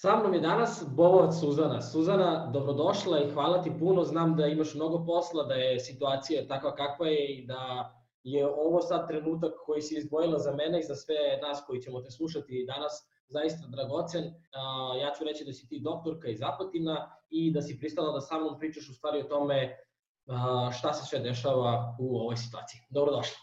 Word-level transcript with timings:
Sa 0.00 0.16
mnom 0.16 0.34
je 0.34 0.40
danas 0.40 0.84
Bovovac 0.96 1.34
Suzana. 1.40 1.82
Suzana, 1.82 2.50
dobrodošla 2.52 3.18
i 3.20 3.30
hvala 3.30 3.62
ti 3.62 3.72
puno. 3.78 4.04
Znam 4.04 4.36
da 4.36 4.46
imaš 4.46 4.74
mnogo 4.74 5.06
posla, 5.06 5.44
da 5.44 5.54
je 5.54 5.80
situacija 5.80 6.46
takva 6.48 6.74
kakva 6.74 7.08
je 7.08 7.36
i 7.36 7.46
da 7.46 7.92
je 8.22 8.46
ovo 8.46 8.80
sad 8.80 9.08
trenutak 9.08 9.52
koji 9.66 9.82
si 9.82 9.98
izdvojila 9.98 10.38
za 10.38 10.52
mene 10.52 10.80
i 10.80 10.82
za 10.82 10.94
sve 10.94 11.14
nas 11.42 11.64
koji 11.66 11.80
ćemo 11.80 12.00
te 12.00 12.10
slušati 12.10 12.64
danas 12.66 13.10
zaista 13.28 13.66
dragocen. 13.66 14.24
Ja 15.02 15.10
ću 15.18 15.24
reći 15.24 15.44
da 15.44 15.52
si 15.52 15.68
ti 15.68 15.80
doktorka 15.84 16.28
iz 16.28 16.42
Apatina 16.42 17.10
i 17.30 17.52
da 17.52 17.62
si 17.62 17.78
pristala 17.78 18.12
da 18.12 18.20
sa 18.20 18.38
mnom 18.38 18.58
pričaš 18.58 18.88
u 18.88 18.94
stvari 18.94 19.20
o 19.20 19.28
tome 19.28 19.76
šta 20.78 20.92
se 20.92 21.06
sve 21.06 21.18
dešava 21.18 21.96
u 22.00 22.18
ovoj 22.18 22.36
situaciji. 22.36 22.80
Dobrodošla. 22.90 23.38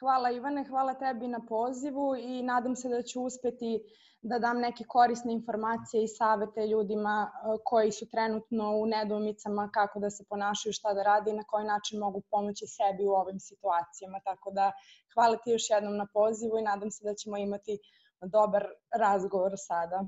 Hvala 0.00 0.30
Ivane, 0.30 0.64
hvala 0.68 0.94
tebi 0.94 1.28
na 1.28 1.40
pozivu 1.48 2.16
i 2.16 2.42
nadam 2.42 2.76
se 2.76 2.88
da 2.88 3.02
ću 3.02 3.22
uspeti 3.22 3.80
da 4.24 4.38
dam 4.38 4.60
neke 4.60 4.84
korisne 4.88 5.32
informacije 5.32 6.04
i 6.04 6.08
savete 6.08 6.66
ljudima 6.66 7.30
e, 7.30 7.56
koji 7.64 7.92
su 7.92 8.10
trenutno 8.10 8.70
u 8.76 8.86
nedomicama 8.86 9.70
kako 9.74 10.00
da 10.00 10.10
se 10.10 10.24
ponašaju, 10.28 10.72
šta 10.72 10.94
da 10.94 11.02
radi 11.02 11.30
i 11.30 11.36
na 11.40 11.42
koji 11.42 11.64
način 11.66 11.98
mogu 11.98 12.22
pomoći 12.30 12.66
sebi 12.66 13.06
u 13.06 13.12
ovim 13.12 13.40
situacijama. 13.40 14.20
Tako 14.24 14.50
da 14.50 14.72
hvala 15.14 15.36
ti 15.36 15.50
još 15.50 15.70
jednom 15.70 15.96
na 15.96 16.06
pozivu 16.14 16.58
i 16.58 16.62
nadam 16.62 16.90
se 16.90 17.04
da 17.04 17.14
ćemo 17.14 17.36
imati 17.36 17.78
dobar 18.20 18.64
razgovor 18.94 19.52
sada. 19.56 20.04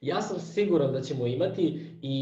Ja 0.00 0.22
sam 0.22 0.38
siguran 0.40 0.92
da 0.92 1.00
ćemo 1.00 1.26
imati 1.26 1.98
i 2.02 2.18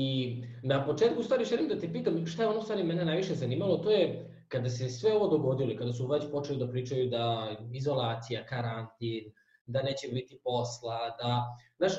na 0.63 0.87
početku 0.87 1.23
stvari 1.23 1.45
želim 1.45 1.69
da 1.69 1.79
te 1.79 1.93
pitam 1.93 2.27
šta 2.27 2.43
je 2.43 2.49
ono 2.49 2.63
stvari 2.63 2.85
mene 2.85 3.05
najviše 3.05 3.35
zanimalo, 3.35 3.77
to 3.77 3.91
je 3.91 4.29
kada 4.49 4.69
se 4.69 4.89
sve 4.89 5.17
ovo 5.17 5.29
dogodilo, 5.29 5.79
kada 5.79 5.93
su 5.93 6.07
već 6.07 6.25
počeli 6.31 6.59
da 6.59 6.71
pričaju 6.71 7.11
da 7.11 7.57
izolacija, 7.73 8.47
karantin, 8.47 9.33
da 9.67 9.83
neće 9.83 10.09
biti 10.09 10.41
posla, 10.45 10.99
da, 11.23 11.57
znaš, 11.77 11.93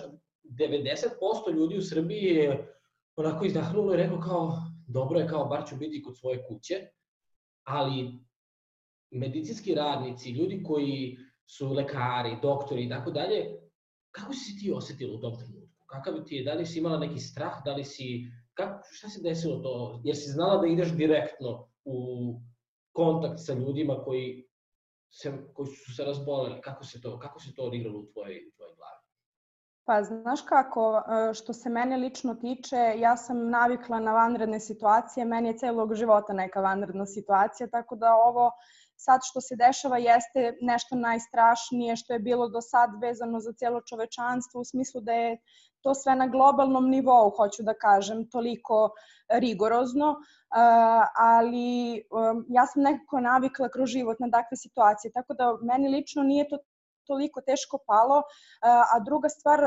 90% 0.43 1.55
ljudi 1.55 1.77
u 1.77 1.81
Srbiji 1.81 2.23
je 2.23 2.75
onako 3.15 3.45
izdahnulo 3.45 3.93
i 3.93 3.97
rekao 3.97 4.19
kao, 4.19 4.57
dobro 4.87 5.19
je 5.19 5.27
kao, 5.27 5.45
bar 5.45 5.67
ću 5.69 5.75
biti 5.75 6.03
kod 6.03 6.17
svoje 6.17 6.45
kuće, 6.47 6.75
ali 7.63 8.19
medicinski 9.11 9.75
radnici, 9.75 10.31
ljudi 10.31 10.63
koji 10.63 11.17
su 11.45 11.73
lekari, 11.73 12.37
doktori 12.41 12.83
i 12.83 12.89
tako 12.89 13.11
dalje, 13.11 13.45
kako 14.11 14.33
si 14.33 14.59
ti 14.59 14.71
osetila 14.71 15.15
u 15.15 15.21
tom 15.21 15.37
trenutku? 15.37 15.85
Kakav 15.85 16.23
ti 16.25 16.35
je, 16.35 16.43
da 16.43 16.53
li 16.53 16.65
si 16.65 16.79
imala 16.79 16.97
neki 16.97 17.19
strah, 17.19 17.63
da 17.65 17.75
li 17.75 17.83
si, 17.83 18.25
kako, 18.53 18.87
šta 18.91 19.09
se 19.09 19.21
desilo 19.21 19.59
to? 19.59 20.01
Jer 20.03 20.15
si 20.15 20.29
znala 20.29 20.61
da 20.61 20.67
ideš 20.67 20.91
direktno 20.91 21.69
u 21.85 21.95
kontakt 22.91 23.39
sa 23.39 23.53
ljudima 23.53 24.03
koji 24.03 24.42
se, 25.13 25.31
koji 25.53 25.67
su 25.67 25.95
se 25.95 26.03
razboleli, 26.03 26.61
kako 26.61 26.83
se 26.83 27.01
to, 27.01 27.19
kako 27.19 27.39
se 27.39 27.53
to 27.55 27.63
odigralo 27.63 27.99
u 27.99 28.05
tvojoj, 28.05 28.51
tvojoj 28.55 28.75
glavi? 28.75 29.03
Pa 29.85 30.03
znaš 30.03 30.41
kako, 30.41 30.97
e, 30.97 31.33
što 31.33 31.53
se 31.53 31.69
mene 31.69 31.97
lično 31.97 32.35
tiče, 32.35 32.93
ja 32.97 33.17
sam 33.17 33.49
navikla 33.49 33.99
na 33.99 34.13
vanredne 34.13 34.59
situacije, 34.59 35.25
meni 35.25 35.49
je 35.49 35.57
celog 35.57 35.95
života 35.95 36.33
neka 36.33 36.61
vanredna 36.61 37.05
situacija, 37.05 37.67
tako 37.67 37.95
da 37.95 38.15
ovo 38.15 38.51
sad 38.95 39.19
što 39.23 39.41
se 39.41 39.55
dešava 39.55 39.97
jeste 39.97 40.57
nešto 40.61 40.95
najstrašnije 40.95 41.95
što 41.95 42.13
je 42.13 42.19
bilo 42.19 42.47
do 42.49 42.61
sad 42.61 42.89
vezano 43.01 43.39
za 43.39 43.53
celo 43.53 43.81
čovečanstvo 43.81 44.61
u 44.61 44.65
smislu 44.65 45.01
da 45.01 45.13
je 45.13 45.37
to 45.83 45.93
sve 45.93 46.15
na 46.15 46.27
globalnom 46.27 46.89
nivou, 46.89 47.29
hoću 47.37 47.63
da 47.63 47.73
kažem, 47.73 48.27
toliko 48.29 48.89
rigorozno, 49.29 50.15
ali 51.15 52.03
um, 52.11 52.45
ja 52.49 52.65
sam 52.65 52.83
nekako 52.83 53.19
navikla 53.19 53.69
kroz 53.69 53.89
život 53.89 54.19
na 54.19 54.29
takve 54.31 54.57
situacije, 54.57 55.11
tako 55.11 55.33
da 55.33 55.57
meni 55.61 55.89
lično 55.89 56.23
nije 56.23 56.49
to 56.49 56.57
toliko 57.07 57.41
teško 57.41 57.79
palo, 57.87 58.21
a 58.93 58.99
druga 59.05 59.29
stvar, 59.29 59.59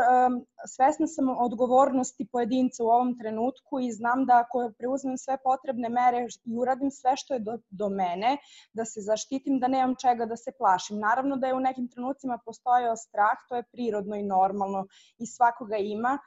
svesna 0.67 1.07
sam 1.07 1.29
odgovornosti 1.29 2.29
pojedinca 2.33 2.85
u 2.85 2.87
ovom 2.87 3.19
trenutku 3.19 3.81
i 3.81 3.93
znam 3.93 4.27
da 4.27 4.39
ako 4.39 4.73
preuzmem 4.79 5.19
sve 5.19 5.39
potrebne 5.45 5.89
mere 5.89 6.27
i 6.45 6.59
uradim 6.59 6.91
sve 6.91 7.17
što 7.17 7.35
je 7.35 7.41
do, 7.41 7.59
do 7.71 7.89
mene, 7.89 8.37
da 8.73 8.85
se 8.85 9.01
zaštitim, 9.01 9.59
da 9.59 9.69
nemam 9.69 9.95
čega 10.01 10.27
da 10.27 10.37
se 10.37 10.53
plašim. 10.59 10.99
Naravno 10.99 11.37
da 11.37 11.47
je 11.47 11.55
u 11.55 11.61
nekim 11.61 11.89
trenucima 11.89 12.39
postojao 12.45 12.97
strah, 12.97 13.39
to 13.49 13.57
je 13.57 13.69
prirodno 13.73 14.17
i 14.17 14.23
normalno 14.23 14.87
i 15.19 15.27
svakoga 15.27 15.77
ima, 15.77 16.19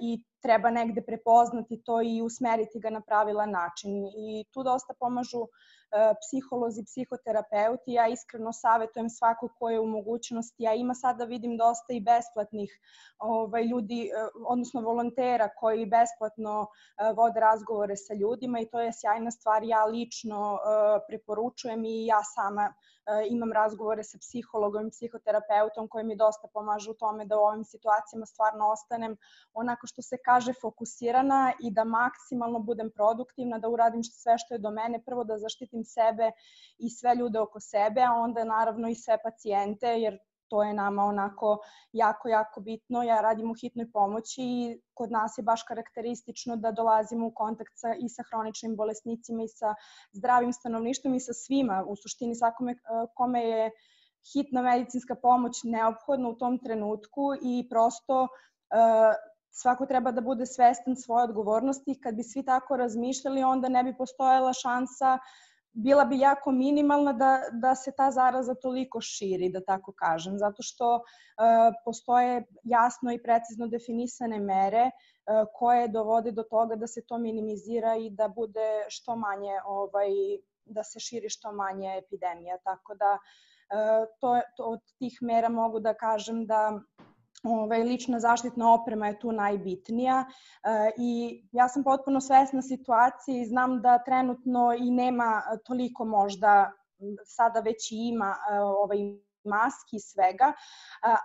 i 0.00 0.22
treba 0.46 0.70
negde 0.70 1.02
prepoznati 1.02 1.82
to 1.84 2.00
i 2.02 2.22
usmeriti 2.22 2.80
ga 2.80 2.90
na 2.90 3.00
pravilan 3.00 3.50
način. 3.50 3.96
I 4.06 4.44
tu 4.52 4.62
dosta 4.62 4.94
pomažu 5.00 5.46
E, 5.92 6.14
psiholozi, 6.20 6.82
psihoterapeuti. 6.84 7.92
Ja 7.92 8.08
iskreno 8.08 8.52
savetujem 8.52 9.10
svako 9.10 9.48
ko 9.58 9.70
je 9.70 9.80
u 9.80 9.86
mogućnosti, 9.86 10.62
ja 10.62 10.74
ima 10.74 10.94
sada 10.94 11.24
vidim 11.24 11.56
dosta 11.56 11.92
i 11.92 12.00
besplatnih 12.00 12.80
ovaj, 13.18 13.64
ljudi, 13.64 14.00
e, 14.06 14.26
odnosno 14.46 14.80
volontera 14.80 15.48
koji 15.60 15.86
besplatno 15.86 16.66
e, 16.66 17.12
vode 17.12 17.40
razgovore 17.40 17.96
sa 17.96 18.14
ljudima 18.14 18.60
i 18.60 18.66
to 18.66 18.80
je 18.80 18.92
sjajna 18.92 19.30
stvar. 19.30 19.62
Ja 19.62 19.84
lično 19.84 20.58
preporučujem 21.08 21.84
i 21.84 22.06
ja 22.06 22.20
sama 22.24 22.72
imam 23.30 23.52
razgovore 23.52 24.04
sa 24.04 24.18
psihologom 24.18 24.86
i 24.86 24.90
psihoterapeutom 24.90 25.88
koji 25.88 26.04
mi 26.04 26.16
dosta 26.16 26.48
pomažu 26.52 26.90
u 26.90 26.94
tome 26.94 27.24
da 27.24 27.38
u 27.38 27.44
ovim 27.44 27.64
situacijama 27.64 28.26
stvarno 28.26 28.68
ostanem 28.68 29.16
onako 29.54 29.86
što 29.86 30.02
se 30.02 30.16
kaže 30.24 30.35
fokusirana 30.60 31.52
i 31.62 31.70
da 31.70 31.84
maksimalno 31.84 32.58
budem 32.58 32.90
produktivna, 32.90 33.58
da 33.58 33.68
uradim 33.68 34.04
sve 34.04 34.38
što 34.38 34.54
je 34.54 34.58
do 34.58 34.70
mene, 34.70 35.02
prvo 35.04 35.24
da 35.24 35.38
zaštitim 35.38 35.84
sebe 35.84 36.30
i 36.78 36.90
sve 36.90 37.14
ljude 37.14 37.40
oko 37.40 37.60
sebe, 37.60 38.00
a 38.02 38.12
onda 38.12 38.44
naravno 38.44 38.88
i 38.88 38.94
sve 38.94 39.18
pacijente, 39.22 39.86
jer 39.86 40.18
to 40.48 40.62
je 40.62 40.74
nama 40.74 41.04
onako 41.04 41.58
jako, 41.92 42.28
jako 42.28 42.60
bitno. 42.60 43.02
Ja 43.02 43.20
radim 43.20 43.50
u 43.50 43.54
hitnoj 43.60 43.90
pomoći 43.92 44.42
i 44.42 44.80
kod 44.94 45.10
nas 45.10 45.38
je 45.38 45.42
baš 45.42 45.62
karakteristično 45.62 46.56
da 46.56 46.72
dolazimo 46.72 47.26
u 47.26 47.34
kontakt 47.34 47.72
sa, 47.74 47.94
i 47.94 48.08
sa 48.08 48.22
hroničnim 48.30 48.76
bolesnicima 48.76 49.42
i 49.42 49.48
sa 49.48 49.74
zdravim 50.12 50.52
stanovništvom 50.52 51.14
i 51.14 51.20
sa 51.20 51.32
svima. 51.32 51.84
U 51.88 51.96
suštini 51.96 52.34
svakome 52.34 52.72
e, 52.72 52.76
kome 53.14 53.42
je 53.42 53.70
hitna 54.32 54.62
medicinska 54.62 55.14
pomoć 55.14 55.62
neophodna 55.64 56.28
u 56.28 56.34
tom 56.34 56.58
trenutku 56.58 57.22
i 57.42 57.66
prosto 57.70 58.22
e, 58.24 58.28
svako 59.56 59.86
treba 59.86 60.12
da 60.12 60.20
bude 60.20 60.46
svestan 60.46 60.96
svoje 60.96 61.24
odgovornosti. 61.24 62.00
Kad 62.02 62.14
bi 62.14 62.22
svi 62.22 62.44
tako 62.44 62.76
razmišljali, 62.76 63.42
onda 63.42 63.68
ne 63.68 63.82
bi 63.84 63.96
postojala 63.96 64.52
šansa 64.52 65.18
bila 65.76 66.04
bi 66.04 66.18
jako 66.18 66.52
minimalna 66.52 67.12
da, 67.12 67.40
da 67.52 67.74
se 67.74 67.92
ta 67.96 68.10
zaraza 68.10 68.54
toliko 68.54 69.00
širi, 69.00 69.48
da 69.48 69.60
tako 69.60 69.92
kažem, 69.92 70.38
zato 70.38 70.62
što 70.62 70.96
e, 70.96 71.02
postoje 71.84 72.44
jasno 72.64 73.12
i 73.12 73.22
precizno 73.22 73.66
definisane 73.66 74.40
mere 74.40 74.84
e, 74.86 74.90
koje 75.54 75.88
dovode 75.88 76.32
do 76.32 76.42
toga 76.42 76.76
da 76.76 76.86
se 76.86 77.04
to 77.06 77.18
minimizira 77.18 77.96
i 77.96 78.10
da 78.10 78.28
bude 78.28 78.86
što 78.88 79.16
manje, 79.16 79.60
ovaj, 79.66 80.08
da 80.64 80.84
se 80.84 81.00
širi 81.00 81.28
što 81.28 81.52
manje 81.52 81.98
epidemija. 81.98 82.58
Tako 82.64 82.94
da 82.94 83.18
e, 83.18 84.06
to, 84.20 84.40
to, 84.56 84.64
od 84.64 84.80
tih 84.98 85.18
mera 85.20 85.48
mogu 85.48 85.80
da 85.80 85.94
kažem 85.94 86.46
da 86.46 86.80
ovaj, 87.46 87.82
lična 87.82 88.20
zaštitna 88.20 88.72
oprema 88.74 89.08
je 89.08 89.18
tu 89.18 89.32
najbitnija 89.32 90.24
e, 90.24 90.90
i 90.98 91.42
ja 91.52 91.68
sam 91.68 91.84
potpuno 91.84 92.20
svesna 92.20 92.62
situacije 92.62 93.42
i 93.42 93.46
znam 93.46 93.82
da 93.82 93.98
trenutno 93.98 94.74
i 94.78 94.90
nema 94.90 95.42
toliko 95.64 96.04
možda 96.04 96.72
sada 97.24 97.60
već 97.60 97.92
i 97.92 97.96
ima 98.08 98.36
e, 98.50 98.60
ovaj 98.60 98.98
maski 99.46 99.96
i 99.96 100.00
svega, 100.00 100.52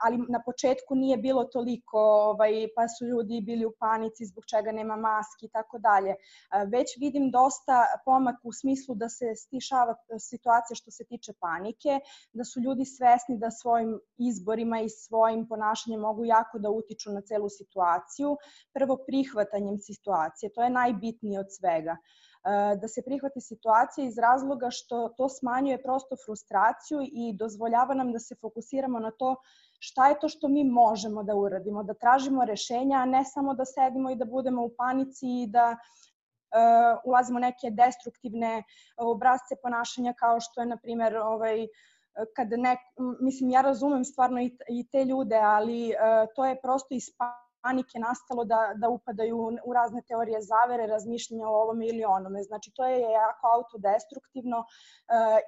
ali 0.05 0.17
na 0.29 0.41
početku 0.45 0.95
nije 0.95 1.17
bilo 1.17 1.43
toliko, 1.43 1.99
ovaj, 1.99 2.67
pa 2.75 2.87
su 2.87 3.05
ljudi 3.05 3.41
bili 3.41 3.65
u 3.65 3.73
panici 3.79 4.25
zbog 4.25 4.45
čega 4.45 4.71
nema 4.71 4.95
maski 4.95 5.45
i 5.45 5.49
tako 5.49 5.79
dalje. 5.79 6.15
Već 6.71 6.87
vidim 6.99 7.31
dosta 7.31 7.85
pomak 8.05 8.35
u 8.43 8.51
smislu 8.53 8.95
da 8.95 9.09
se 9.09 9.35
stišava 9.35 9.95
situacija 10.19 10.75
što 10.75 10.91
se 10.91 11.03
tiče 11.05 11.33
panike, 11.39 11.99
da 12.33 12.43
su 12.43 12.59
ljudi 12.59 12.85
svesni 12.85 13.37
da 13.37 13.51
svojim 13.51 13.99
izborima 14.17 14.81
i 14.81 14.89
svojim 14.89 15.47
ponašanjem 15.47 15.99
mogu 15.99 16.25
jako 16.25 16.59
da 16.59 16.69
utiču 16.69 17.11
na 17.11 17.21
celu 17.21 17.49
situaciju. 17.49 18.37
Prvo 18.73 18.97
prihvatanjem 19.07 19.77
situacije, 19.79 20.53
to 20.53 20.63
je 20.63 20.69
najbitnije 20.69 21.39
od 21.39 21.47
svega. 21.49 21.91
E, 21.91 22.30
da 22.81 22.87
se 22.87 23.01
prihvati 23.05 23.41
situacija 23.41 24.07
iz 24.07 24.17
razloga 24.17 24.69
što 24.69 25.09
to 25.17 25.29
smanjuje 25.29 25.83
prosto 25.83 26.15
frustraciju 26.25 26.99
i 27.01 27.33
dozvoljava 27.37 27.93
nam 27.93 28.11
da 28.11 28.19
se 28.19 28.35
fokusiramo 28.41 28.99
na 28.99 29.11
to 29.11 29.35
šta 29.79 30.07
je 30.09 30.19
to 30.19 30.29
što 30.29 30.47
mi 30.47 30.63
možemo 30.63 31.23
da 31.23 31.35
uradimo, 31.35 31.83
da 31.83 31.93
tražimo 31.93 32.45
rešenja, 32.45 32.97
a 32.97 33.05
ne 33.05 33.23
samo 33.25 33.53
da 33.53 33.65
sedimo 33.65 34.11
i 34.11 34.15
da 34.15 34.25
budemo 34.25 34.65
u 34.65 34.71
panici 34.77 35.27
i 35.43 35.47
da 35.47 35.71
uh, 35.71 36.99
ulazimo 37.05 37.39
neke 37.39 37.69
destruktivne 37.71 38.63
obrazce 38.97 39.55
ponašanja 39.63 40.13
kao 40.13 40.39
što 40.39 40.61
je, 40.61 40.67
na 40.67 40.77
primer, 40.77 41.17
ovaj, 41.17 41.67
kada 42.35 42.57
nek, 42.57 42.79
mislim, 43.21 43.49
ja 43.49 43.61
razumem 43.61 44.05
stvarno 44.05 44.41
i, 44.41 44.87
te 44.91 45.05
ljude, 45.05 45.35
ali 45.35 45.93
to 46.35 46.45
je 46.45 46.61
prosto 46.61 46.95
ispanje 46.95 47.40
panike 47.63 47.99
nastalo 47.99 48.45
da, 48.45 48.73
da 48.75 48.89
upadaju 48.89 49.37
u 49.65 49.73
razne 49.73 50.01
teorije 50.07 50.41
zavere, 50.41 50.87
razmišljanja 50.87 51.47
o 51.47 51.61
ovom 51.63 51.81
ili 51.81 52.03
onome. 52.05 52.43
Znači, 52.43 52.71
to 52.75 52.85
je 52.85 52.99
jako 53.01 53.47
autodestruktivno 53.57 54.59
uh, 54.59 54.65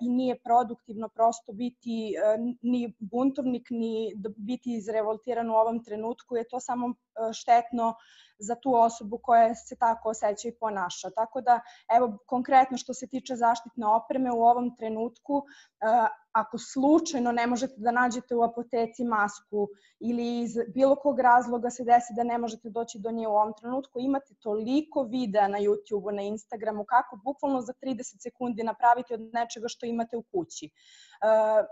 i 0.02 0.10
nije 0.10 0.40
produktivno 0.40 1.10
prosto 1.10 1.54
biti 1.54 2.16
uh, 2.16 2.56
ni 2.62 2.94
buntovnik, 3.00 3.68
ni 3.70 4.14
biti 4.38 4.76
izrevoltiran 4.76 5.50
u 5.50 5.54
ovom 5.54 5.84
trenutku, 5.84 6.36
je 6.36 6.48
to 6.48 6.60
samo 6.60 6.94
štetno 7.34 7.96
za 8.40 8.56
tu 8.56 8.76
osobu 8.76 9.18
koja 9.18 9.56
se 9.56 9.76
tako 9.76 10.10
osjeća 10.10 10.48
i 10.48 10.56
ponaša. 10.60 11.10
Tako 11.10 11.42
da, 11.42 11.60
evo, 11.96 12.18
konkretno 12.26 12.78
što 12.78 12.94
se 12.94 13.08
tiče 13.08 13.36
zaštitne 13.36 13.88
opreme 13.88 14.32
u 14.32 14.44
ovom 14.44 14.76
trenutku, 14.76 15.44
e, 15.44 15.86
ako 16.32 16.58
slučajno 16.58 17.32
ne 17.32 17.48
možete 17.48 17.74
da 17.78 17.92
nađete 17.92 18.36
u 18.36 18.44
apoteci 18.44 19.04
masku 19.04 19.68
ili 20.00 20.42
iz 20.42 20.58
bilo 20.74 20.96
kog 20.96 21.20
razloga 21.20 21.70
se 21.70 21.84
desi 21.84 22.14
da 22.16 22.24
ne 22.24 22.38
možete 22.38 22.70
doći 22.70 23.00
do 23.00 23.12
nje 23.12 23.28
u 23.28 23.32
ovom 23.32 23.54
trenutku, 23.60 24.00
imate 24.00 24.34
toliko 24.40 25.04
videa 25.04 25.48
na 25.48 25.60
YouTube-u, 25.60 26.12
na 26.12 26.22
Instagramu, 26.22 26.86
kako 26.86 27.20
bukvalno 27.24 27.62
za 27.62 27.74
30 27.82 28.22
sekundi 28.24 28.64
napraviti 28.64 29.14
od 29.14 29.22
nečega 29.34 29.68
što 29.68 29.86
imate 29.86 30.18
u 30.18 30.24
kući. 30.24 30.66
E, 30.66 30.70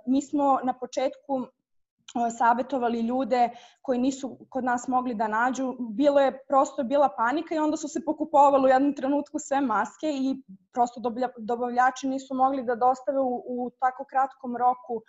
mi 0.05 0.21
smo 0.21 0.59
na 0.63 0.73
početku 0.79 1.45
savetovali 2.37 2.99
ljude 2.99 3.49
koji 3.81 3.99
nisu 3.99 4.37
kod 4.49 4.63
nas 4.63 4.87
mogli 4.87 5.13
da 5.15 5.27
nađu. 5.27 5.75
Bilo 5.79 6.19
je 6.19 6.45
prosto 6.47 6.83
bila 6.83 7.09
panika 7.17 7.55
i 7.55 7.59
onda 7.59 7.77
su 7.77 7.87
se 7.87 8.05
pokupovali 8.05 8.65
u 8.65 8.67
jednom 8.67 8.95
trenutku 8.95 9.39
sve 9.39 9.61
maske 9.61 10.07
i 10.07 10.43
prosto 10.73 11.01
dobavljači 11.37 12.07
nisu 12.07 12.35
mogli 12.35 12.63
da 12.63 12.75
dostave 12.75 13.19
u, 13.19 13.43
u 13.47 13.71
tako 13.79 14.05
kratkom 14.05 14.57
roku 14.57 15.01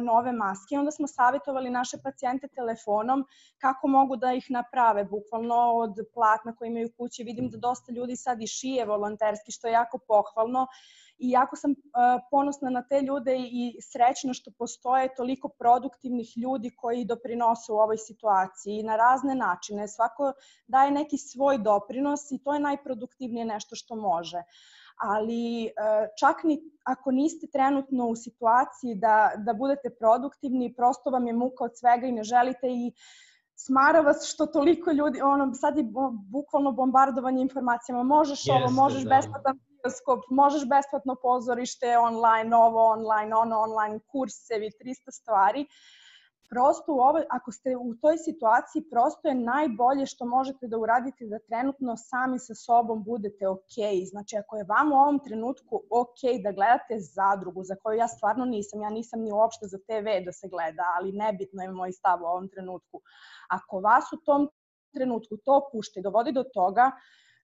nove 0.00 0.32
maske. 0.32 0.78
Onda 0.78 0.90
smo 0.90 1.06
savetovali 1.06 1.70
naše 1.70 1.96
pacijente 2.04 2.48
telefonom 2.48 3.24
kako 3.58 3.88
mogu 3.88 4.16
da 4.16 4.32
ih 4.32 4.46
naprave, 4.50 5.04
bukvalno 5.04 5.56
od 5.56 5.94
platna 6.14 6.56
koje 6.56 6.68
imaju 6.68 6.90
kući. 6.96 7.24
Vidim 7.24 7.50
da 7.50 7.58
dosta 7.58 7.92
ljudi 7.92 8.16
sad 8.16 8.42
i 8.42 8.46
šije 8.46 8.86
volonterski, 8.86 9.52
što 9.52 9.66
je 9.66 9.72
jako 9.72 9.98
pohvalno 10.08 10.66
i 11.22 11.30
jako 11.30 11.56
sam 11.56 11.74
ponosna 12.30 12.70
na 12.70 12.82
te 12.82 13.00
ljude 13.00 13.36
i 13.38 13.78
srećna 13.80 14.34
što 14.34 14.50
postoje 14.58 15.14
toliko 15.14 15.48
produktivnih 15.48 16.32
ljudi 16.36 16.70
koji 16.76 17.04
doprinose 17.04 17.72
u 17.72 17.76
ovoj 17.76 17.98
situaciji 17.98 18.82
na 18.82 18.96
razne 18.96 19.34
načine. 19.34 19.88
Svako 19.88 20.32
daje 20.66 20.90
neki 20.90 21.18
svoj 21.18 21.58
doprinos 21.58 22.30
i 22.30 22.38
to 22.44 22.54
je 22.54 22.60
najproduktivnije 22.60 23.44
nešto 23.44 23.76
što 23.76 23.96
može 23.96 24.42
ali 25.02 25.70
čak 26.18 26.44
ni 26.44 26.60
ako 26.84 27.10
niste 27.10 27.46
trenutno 27.46 28.06
u 28.06 28.16
situaciji 28.16 28.94
da, 28.94 29.32
da 29.36 29.52
budete 29.52 29.90
produktivni, 29.90 30.74
prosto 30.74 31.10
vam 31.10 31.26
je 31.26 31.32
muka 31.32 31.64
od 31.64 31.78
svega 31.78 32.06
i 32.06 32.12
ne 32.12 32.22
želite 32.24 32.68
i 32.68 32.92
smara 33.56 34.00
vas 34.00 34.26
što 34.34 34.46
toliko 34.46 34.90
ljudi, 34.92 35.20
ono, 35.22 35.54
sad 35.54 35.78
je 35.78 35.84
bukvalno 36.30 36.72
bombardovanje 36.72 37.42
informacijama, 37.42 38.02
možeš 38.02 38.46
Jeste, 38.46 38.52
ovo, 38.52 38.70
možeš 38.70 39.02
da. 39.02 39.16
besplatan 39.16 39.58
bioskop, 39.82 40.24
možeš 40.30 40.68
besplatno 40.68 41.16
pozorište, 41.22 41.98
online 41.98 42.56
ovo, 42.56 42.86
online 42.86 43.36
ono, 43.36 43.58
online 43.58 44.00
kursevi, 44.12 44.70
300 44.80 45.10
stvari. 45.10 45.66
Prosto 46.50 46.92
u 46.92 47.00
ovoj, 47.00 47.24
ako 47.30 47.52
ste 47.52 47.76
u 47.76 47.94
toj 47.94 48.18
situaciji, 48.18 48.82
prosto 48.90 49.28
je 49.28 49.34
najbolje 49.34 50.06
što 50.06 50.26
možete 50.26 50.66
da 50.66 50.78
uradite 50.78 51.26
da 51.26 51.38
trenutno 51.38 51.96
sami 51.96 52.38
sa 52.38 52.54
sobom 52.54 53.04
budete 53.04 53.48
ok. 53.48 53.76
Znači, 54.10 54.36
ako 54.36 54.56
je 54.56 54.64
vam 54.64 54.92
u 54.92 54.96
ovom 54.96 55.18
trenutku 55.24 55.82
ok 55.90 56.42
da 56.44 56.52
gledate 56.52 57.00
zadrugu, 57.00 57.64
za 57.64 57.76
koju 57.82 57.98
ja 57.98 58.08
stvarno 58.08 58.44
nisam, 58.44 58.82
ja 58.82 58.90
nisam 58.90 59.20
ni 59.20 59.32
uopšte 59.32 59.66
za 59.66 59.78
TV 59.78 60.24
da 60.24 60.32
se 60.32 60.48
gleda, 60.48 60.84
ali 60.96 61.12
nebitno 61.12 61.62
je 61.62 61.70
moj 61.70 61.92
stav 61.92 62.22
u 62.22 62.26
ovom 62.26 62.48
trenutku. 62.48 63.00
Ako 63.48 63.80
vas 63.80 64.12
u 64.12 64.16
tom 64.16 64.48
trenutku 64.94 65.36
to 65.44 65.68
pušte 65.72 66.00
i 66.00 66.02
dovodi 66.02 66.32
do 66.32 66.44
toga 66.44 66.90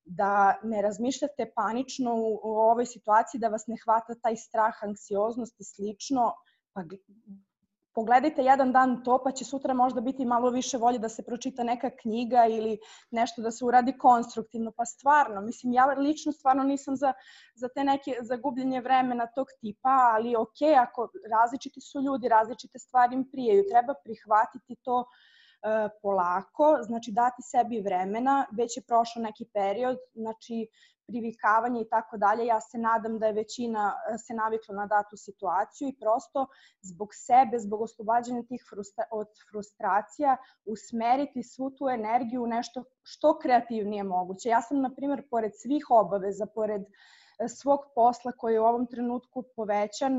da 0.09 0.59
ne 0.63 0.83
razmišljate 0.83 1.51
panično 1.55 2.15
u, 2.15 2.41
u 2.43 2.51
ovoj 2.59 2.87
situaciji, 2.87 3.41
da 3.41 3.49
vas 3.49 3.67
ne 3.67 3.77
hvata 3.85 4.15
taj 4.23 4.37
strah, 4.37 4.75
anksioznost 4.83 5.61
i 5.61 5.65
slično, 5.65 6.33
pa 6.73 6.83
pogledajte 7.95 8.43
jedan 8.43 8.73
dan 8.73 9.03
to, 9.05 9.19
pa 9.25 9.33
će 9.33 9.45
sutra 9.45 9.75
možda 9.75 10.01
biti 10.01 10.25
malo 10.25 10.51
više 10.51 10.79
volje 10.79 10.99
da 10.99 11.09
se 11.09 11.23
pročita 11.23 11.65
neka 11.65 11.91
knjiga 12.03 12.45
ili 12.47 12.79
nešto 13.11 13.43
da 13.43 13.51
se 13.51 13.65
uradi 13.65 13.99
konstruktivno. 13.99 14.73
Pa 14.77 14.85
stvarno, 14.85 15.41
mislim, 15.41 15.73
ja 15.73 15.87
lično 15.87 16.33
stvarno 16.33 16.63
nisam 16.63 16.97
za, 16.97 17.13
za 17.55 17.69
te 17.75 17.85
neke 17.85 18.15
zagubljenje 18.23 18.81
vremena 18.81 19.27
tog 19.35 19.47
tipa, 19.61 19.97
ali 20.15 20.37
ok, 20.37 20.63
ako 20.83 21.09
različiti 21.31 21.81
su 21.81 22.01
ljudi, 22.01 22.29
različite 22.29 22.79
stvari 22.79 23.15
im 23.15 23.31
prijaju, 23.31 23.65
treba 23.71 23.95
prihvatiti 24.05 24.77
to 24.83 24.99
uh, 24.99 25.38
polako, 26.03 26.79
znači 26.83 27.13
dati 27.13 27.43
sebi 27.43 27.81
vremena, 27.81 28.47
već 28.53 28.77
je 28.77 28.83
prošao 28.83 29.23
neki 29.23 29.45
period, 29.55 29.97
znači 30.15 30.69
privikavanje 31.09 31.81
i 31.81 31.89
tako 31.89 32.17
dalje. 32.17 32.47
Ja 32.47 32.61
se 32.61 32.79
nadam 32.79 33.19
da 33.19 33.27
je 33.27 33.33
većina 33.33 33.93
e, 34.15 34.19
se 34.19 34.35
navikla 34.35 34.75
na 34.75 34.87
datu 34.87 35.17
situaciju 35.17 35.89
i 35.89 35.97
prosto 36.01 36.47
zbog 36.81 37.09
sebe, 37.13 37.59
zbog 37.59 37.81
oslobađanja 37.83 38.43
tih 38.43 38.63
frustra, 38.71 39.05
od 39.13 39.29
frustracija, 39.51 40.37
usmeriti 40.65 41.43
svu 41.43 41.71
tu 41.71 41.89
energiju 41.89 42.43
u 42.43 42.47
nešto 42.47 42.85
što 43.03 43.39
kreativnije 43.39 44.03
moguće. 44.03 44.49
Ja 44.49 44.63
sam, 44.63 44.81
na 44.81 44.91
primjer, 44.97 45.23
pored 45.31 45.53
svih 45.55 45.85
obaveza, 45.91 46.47
pored 46.55 46.83
e, 46.83 47.49
svog 47.49 47.81
posla 47.95 48.33
koji 48.33 48.55
je 48.55 48.61
u 48.61 48.65
ovom 48.65 48.87
trenutku 48.87 49.45
povećan. 49.57 50.15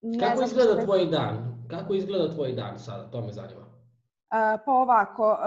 Ne 0.00 0.26
Kako 0.26 0.42
izgleda 0.42 0.84
tvoj 0.84 1.06
dan? 1.06 1.64
Kako 1.70 1.94
izgleda 1.94 2.34
tvoj 2.34 2.52
dan 2.52 2.78
sada? 2.78 3.10
To 3.10 3.20
me 3.20 3.32
zanima. 3.32 3.69
Pa 4.64 4.72
ovako, 4.72 5.38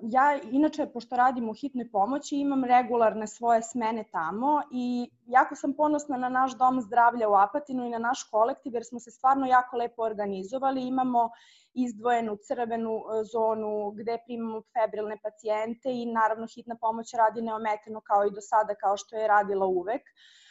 ja 0.00 0.38
inače, 0.50 0.86
pošto 0.86 1.16
radim 1.16 1.48
u 1.48 1.52
hitnoj 1.52 1.90
pomoći, 1.90 2.36
imam 2.36 2.64
regularne 2.64 3.26
svoje 3.26 3.62
smene 3.62 4.04
tamo 4.12 4.62
i 4.72 5.10
jako 5.26 5.54
sam 5.54 5.74
ponosna 5.74 6.16
na 6.16 6.28
naš 6.28 6.56
dom 6.58 6.80
zdravlja 6.80 7.28
u 7.28 7.34
Apatinu 7.34 7.86
i 7.86 7.90
na 7.90 7.98
naš 7.98 8.22
kolektiv, 8.30 8.74
jer 8.74 8.84
smo 8.84 9.00
se 9.00 9.10
stvarno 9.10 9.46
jako 9.46 9.76
lepo 9.76 10.02
organizovali. 10.02 10.86
Imamo 10.86 11.30
izdvojenu 11.74 12.36
crvenu 12.36 12.96
e, 12.96 13.24
zonu 13.32 13.90
gde 13.90 14.18
primamo 14.24 14.62
febrilne 14.72 15.18
pacijente 15.22 15.92
i 15.92 16.06
naravno 16.06 16.46
hitna 16.54 16.76
pomoć 16.80 17.14
radi 17.14 17.42
neometeno 17.42 18.00
kao 18.00 18.24
i 18.26 18.30
do 18.30 18.40
sada, 18.40 18.74
kao 18.74 18.96
što 18.96 19.16
je 19.16 19.28
radila 19.28 19.66
uvek. 19.66 20.02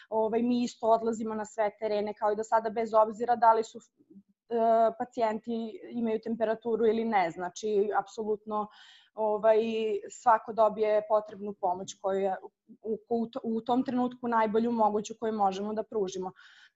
Ovaj, 0.09 0.41
mi 0.43 0.63
isto 0.63 0.87
odlazimo 0.87 1.35
na 1.35 1.45
sve 1.45 1.71
terene 1.79 2.13
kao 2.13 2.31
i 2.31 2.35
do 2.35 2.43
sada, 2.43 2.69
bez 2.69 2.93
obzira 2.93 3.35
da 3.35 3.53
li 3.53 3.63
su 3.63 3.79
E, 3.79 4.24
pacijenti 4.99 5.79
imaju 5.91 6.19
temperaturu 6.23 6.85
ili 6.85 7.05
ne. 7.05 7.31
Znači, 7.31 7.91
apsolutno 7.99 8.67
ovaj, 9.15 9.57
svako 10.09 10.53
dobije 10.53 11.01
potrebnu 11.09 11.53
pomoć 11.61 11.95
koju 12.01 12.19
je 12.19 12.35
u, 12.81 12.97
u, 13.09 13.27
u 13.43 13.61
tom 13.61 13.83
trenutku 13.83 14.27
najbolju 14.27 14.71
moguću 14.71 15.13
koju 15.19 15.33
možemo 15.33 15.73
da 15.73 15.83
pružimo. 15.83 16.31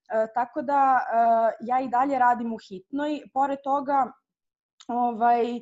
E, 0.10 0.28
tako 0.34 0.62
da 0.62 1.00
e, 1.00 1.66
ja 1.66 1.82
i 1.82 1.88
dalje 1.88 2.20
radim 2.20 2.54
u 2.54 2.58
hitnoj. 2.70 3.22
Pored 3.34 3.60
toga, 3.64 4.12
ovaj, 4.88 5.56
e, 5.56 5.62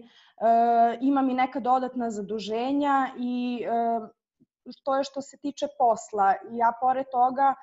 imam 1.01 1.29
i 1.29 1.33
neka 1.33 1.59
dodatna 1.59 2.11
zaduženja 2.11 3.09
i 3.17 3.63
e, 3.65 3.99
to 4.83 4.95
je 4.95 5.03
što 5.03 5.21
se 5.21 5.37
tiče 5.37 5.67
posla. 5.77 6.33
Ja 6.51 6.73
pored 6.81 7.05
toga 7.11 7.55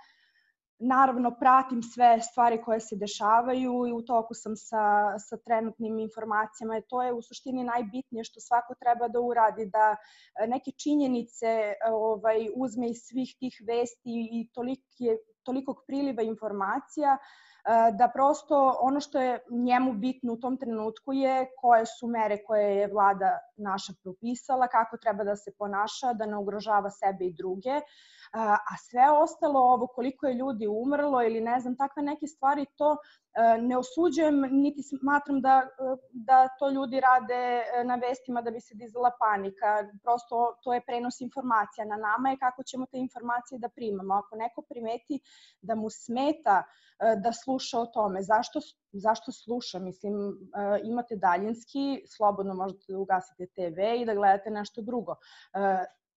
Naravno, 0.78 1.30
pratim 1.40 1.82
sve 1.82 2.20
stvari 2.20 2.62
koje 2.62 2.80
se 2.80 2.96
dešavaju 2.96 3.86
i 3.88 3.92
u 3.92 4.02
toku 4.02 4.34
sam 4.34 4.56
sa, 4.56 5.18
sa 5.18 5.36
trenutnim 5.36 5.98
informacijama. 5.98 6.80
To 6.88 7.02
je 7.02 7.12
u 7.12 7.22
suštini 7.22 7.64
najbitnije 7.64 8.24
što 8.24 8.40
svako 8.40 8.74
treba 8.74 9.08
da 9.08 9.20
uradi, 9.20 9.66
da 9.66 9.96
e, 9.96 10.46
neke 10.46 10.70
činjenice 10.70 11.74
ovaj, 11.92 12.48
uzme 12.56 12.90
iz 12.90 12.96
svih 13.08 13.36
tih 13.38 13.62
vesti 13.68 14.14
i 14.32 14.48
tolike, 14.52 15.16
tolikog 15.42 15.84
priliva 15.86 16.22
informacija, 16.22 17.18
e, 17.18 17.53
da 17.98 18.10
prosto 18.14 18.76
ono 18.80 19.00
što 19.00 19.20
je 19.20 19.38
njemu 19.50 19.92
bitno 19.92 20.32
u 20.32 20.36
tom 20.36 20.56
trenutku 20.56 21.12
je 21.12 21.46
koje 21.60 21.86
su 21.86 22.06
mere 22.06 22.44
koje 22.46 22.76
je 22.76 22.88
vlada 22.92 23.38
naša 23.56 23.92
propisala, 24.02 24.68
kako 24.68 24.96
treba 24.96 25.24
da 25.24 25.36
se 25.36 25.52
ponaša, 25.58 26.12
da 26.12 26.26
ne 26.26 26.36
ugrožava 26.36 26.90
sebe 26.90 27.24
i 27.24 27.32
druge 27.32 27.80
a 28.34 28.76
sve 28.90 29.10
ostalo 29.10 29.60
ovo 29.60 29.86
koliko 29.86 30.26
je 30.26 30.34
ljudi 30.34 30.66
umrlo 30.66 31.22
ili 31.22 31.40
ne 31.40 31.60
znam 31.60 31.76
takve 31.76 32.02
neke 32.02 32.26
stvari 32.26 32.66
to 32.76 32.96
e, 33.34 33.58
ne 33.62 33.78
osuđujem 33.78 34.40
niti 34.50 34.82
smatram 34.82 35.40
da, 35.40 35.62
e, 35.62 35.96
da 36.12 36.48
to 36.58 36.70
ljudi 36.70 37.00
rade 37.00 37.34
e, 37.34 37.84
na 37.84 37.94
vestima 37.94 38.42
da 38.42 38.50
bi 38.50 38.60
se 38.60 38.74
dizala 38.74 39.10
panika. 39.18 39.88
Prosto 40.02 40.56
to 40.62 40.74
je 40.74 40.84
prenos 40.86 41.20
informacija. 41.20 41.84
Na 41.84 41.96
nama 41.96 42.30
je 42.30 42.38
kako 42.38 42.62
ćemo 42.62 42.86
te 42.86 42.98
informacije 42.98 43.58
da 43.58 43.68
primamo. 43.68 44.14
Ako 44.14 44.36
neko 44.36 44.62
primeti 44.62 45.20
da 45.62 45.74
mu 45.74 45.90
smeta 45.90 46.62
da 47.22 47.32
sluša 47.32 47.53
o 47.78 47.86
tome, 47.86 48.22
zašto, 48.22 48.60
zašto 48.92 49.32
sluša? 49.32 49.78
Mislim, 49.78 50.14
imate 50.84 51.16
daljinski, 51.16 52.02
slobodno 52.16 52.54
možete 52.54 52.92
da 52.92 52.98
ugasite 52.98 53.46
TV 53.46 53.80
i 54.02 54.06
da 54.06 54.14
gledate 54.14 54.50
nešto 54.50 54.82
drugo 54.82 55.16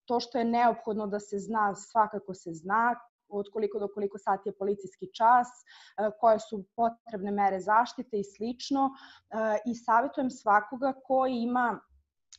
to 0.07 0.19
što 0.19 0.37
je 0.37 0.45
neophodno 0.45 1.07
da 1.07 1.19
se 1.19 1.39
zna, 1.39 1.75
svakako 1.75 2.33
se 2.33 2.53
zna, 2.53 2.95
od 3.29 3.49
koliko 3.53 3.79
do 3.79 3.87
koliko 3.93 4.17
sati 4.17 4.49
je 4.49 4.57
policijski 4.57 5.07
čas, 5.13 5.47
e, 5.47 6.09
koje 6.19 6.39
su 6.39 6.63
potrebne 6.75 7.31
mere 7.31 7.59
zaštite 7.59 8.19
i 8.19 8.23
slično. 8.23 8.89
E, 8.89 9.57
I 9.65 9.75
savjetujem 9.75 10.29
svakoga 10.29 10.93
ko 11.07 11.25
ima 11.25 11.79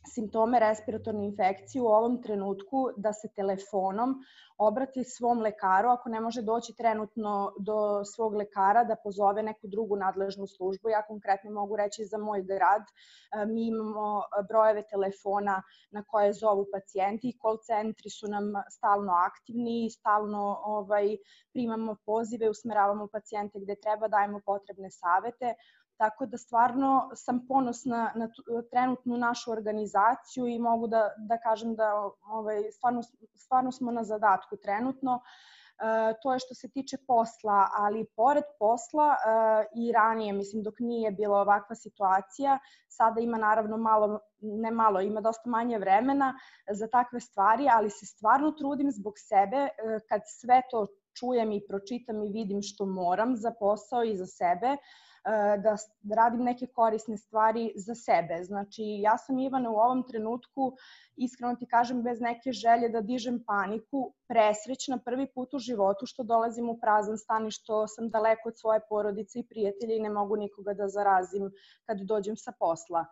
simptome 0.07 0.59
respiratorne 0.59 1.25
infekcije 1.25 1.81
u 1.81 1.87
ovom 1.87 2.21
trenutku 2.23 2.89
da 2.97 3.13
se 3.13 3.27
telefonom 3.35 4.15
obrati 4.57 5.03
svom 5.03 5.39
lekaru, 5.39 5.89
ako 5.89 6.09
ne 6.09 6.19
može 6.19 6.41
doći 6.41 6.73
trenutno 6.77 7.53
do 7.59 8.05
svog 8.05 8.33
lekara, 8.35 8.83
da 8.83 8.95
pozove 9.03 9.43
neku 9.43 9.67
drugu 9.67 9.95
nadležnu 9.95 10.47
službu. 10.47 10.89
Ja 10.89 11.01
konkretno 11.07 11.51
mogu 11.51 11.75
reći 11.75 12.05
za 12.05 12.17
moj 12.17 12.43
grad, 12.43 12.81
e, 12.81 13.45
mi 13.45 13.67
imamo 13.67 14.21
brojeve 14.49 14.83
telefona 14.89 15.61
na 15.91 16.03
koje 16.03 16.33
zovu 16.33 16.65
pacijenti 16.73 17.29
i 17.29 17.37
call 17.41 17.57
centri 17.57 18.09
su 18.09 18.27
nam 18.27 18.53
stalno 18.69 19.13
aktivni 19.13 19.85
i 19.85 19.89
stalno 19.89 20.61
ovaj, 20.63 21.17
primamo 21.53 21.95
pozive, 22.05 22.49
usmeravamo 22.49 23.07
pacijente 23.07 23.59
gde 23.59 23.75
treba, 23.75 24.07
dajemo 24.07 24.41
potrebne 24.45 24.91
savete. 24.91 25.53
Tako 25.99 26.25
da 26.25 26.37
stvarno 26.37 27.11
sam 27.15 27.39
ponosna 27.47 28.11
na 28.15 28.29
trenutnu 28.71 29.17
našu 29.17 29.51
organizaciju 29.51 30.47
i 30.47 30.59
mogu 30.59 30.87
da, 30.87 31.01
da 31.17 31.37
kažem 31.37 31.75
da 31.75 31.89
ovaj, 32.23 32.63
stvarno, 32.71 33.01
stvarno 33.35 33.71
smo 33.71 33.91
na 33.91 34.03
zadatku 34.03 34.57
trenutno. 34.57 35.19
E, 35.19 36.13
to 36.21 36.33
je 36.33 36.39
što 36.39 36.55
se 36.55 36.69
tiče 36.69 36.97
posla, 37.07 37.67
ali 37.77 38.05
pored 38.15 38.43
posla 38.59 39.09
e, 39.09 39.65
i 39.75 39.91
ranije, 39.91 40.33
mislim 40.33 40.63
dok 40.63 40.79
nije 40.79 41.11
bila 41.11 41.41
ovakva 41.41 41.75
situacija, 41.75 42.59
sada 42.87 43.21
ima 43.21 43.37
naravno 43.37 43.77
malo, 43.77 44.19
ne 44.39 44.71
malo, 44.71 45.01
ima 45.01 45.21
dosta 45.21 45.49
manje 45.49 45.77
vremena 45.79 46.33
za 46.71 46.87
takve 46.87 47.19
stvari, 47.19 47.67
ali 47.73 47.89
se 47.89 48.05
stvarno 48.05 48.51
trudim 48.51 48.91
zbog 48.91 49.13
sebe 49.17 49.57
e, 49.57 49.69
kad 50.09 50.21
sve 50.25 50.61
to 50.71 50.87
čujem 51.19 51.51
i 51.51 51.61
pročitam 51.67 52.23
i 52.23 52.31
vidim 52.31 52.61
što 52.61 52.85
moram 52.85 53.35
za 53.35 53.51
posao 53.59 54.03
i 54.03 54.17
za 54.17 54.25
sebe, 54.25 54.67
E, 54.67 55.08
da 55.57 55.75
radim 56.15 56.43
neke 56.43 56.67
korisne 56.67 57.17
stvari 57.17 57.71
za 57.75 57.95
sebe. 57.95 58.43
Znači, 58.43 58.83
ja 58.83 59.17
sam 59.17 59.39
Ivana 59.39 59.69
u 59.69 59.75
ovom 59.75 60.03
trenutku, 60.07 60.71
iskreno 61.15 61.55
ti 61.55 61.65
kažem, 61.65 62.03
bez 62.03 62.21
neke 62.21 62.51
želje 62.51 62.89
da 62.89 63.01
dižem 63.01 63.43
paniku, 63.47 64.13
presrećna 64.27 64.97
prvi 65.05 65.27
put 65.33 65.53
u 65.53 65.59
životu 65.59 66.05
što 66.05 66.23
dolazim 66.23 66.69
u 66.69 66.77
prazan 66.79 67.17
stan 67.17 67.47
i 67.47 67.51
što 67.51 67.87
sam 67.87 68.09
daleko 68.09 68.49
od 68.49 68.59
svoje 68.59 68.79
porodice 68.89 69.39
i 69.39 69.47
prijatelja 69.47 69.95
i 69.95 69.99
ne 69.99 70.09
mogu 70.09 70.35
nikoga 70.35 70.73
da 70.73 70.87
zarazim 70.87 71.51
kad 71.85 71.97
dođem 71.97 72.37
sa 72.37 72.53
posla. 72.59 73.05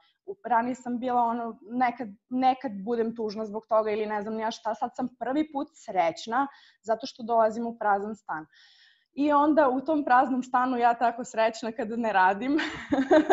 Ranije 0.45 0.75
sam 0.75 0.99
bila 0.99 1.21
ono, 1.21 1.59
nekad, 1.61 2.07
nekad 2.29 2.71
budem 2.85 3.15
tužna 3.15 3.45
zbog 3.45 3.65
toga 3.69 3.91
ili 3.91 4.05
ne 4.05 4.21
znam 4.21 4.35
nija 4.35 4.51
šta, 4.51 4.75
sad 4.75 4.95
sam 4.95 5.07
prvi 5.19 5.51
put 5.51 5.67
srećna 5.73 6.47
zato 6.81 7.07
što 7.07 7.23
dolazim 7.23 7.67
u 7.67 7.77
prazan 7.77 8.15
stan. 8.15 8.43
Uh, 8.43 8.86
I 9.17 9.31
onda 9.31 9.69
u 9.69 9.81
tom 9.81 10.03
praznom 10.05 10.43
stanu 10.43 10.77
ja 10.77 10.93
tako 10.93 11.23
srećna 11.23 11.71
kada 11.71 11.95
ne 11.95 12.13
radim, 12.13 12.57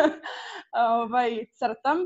ovaj, 1.01 1.45
crtam. 1.59 1.97
E, 1.99 2.05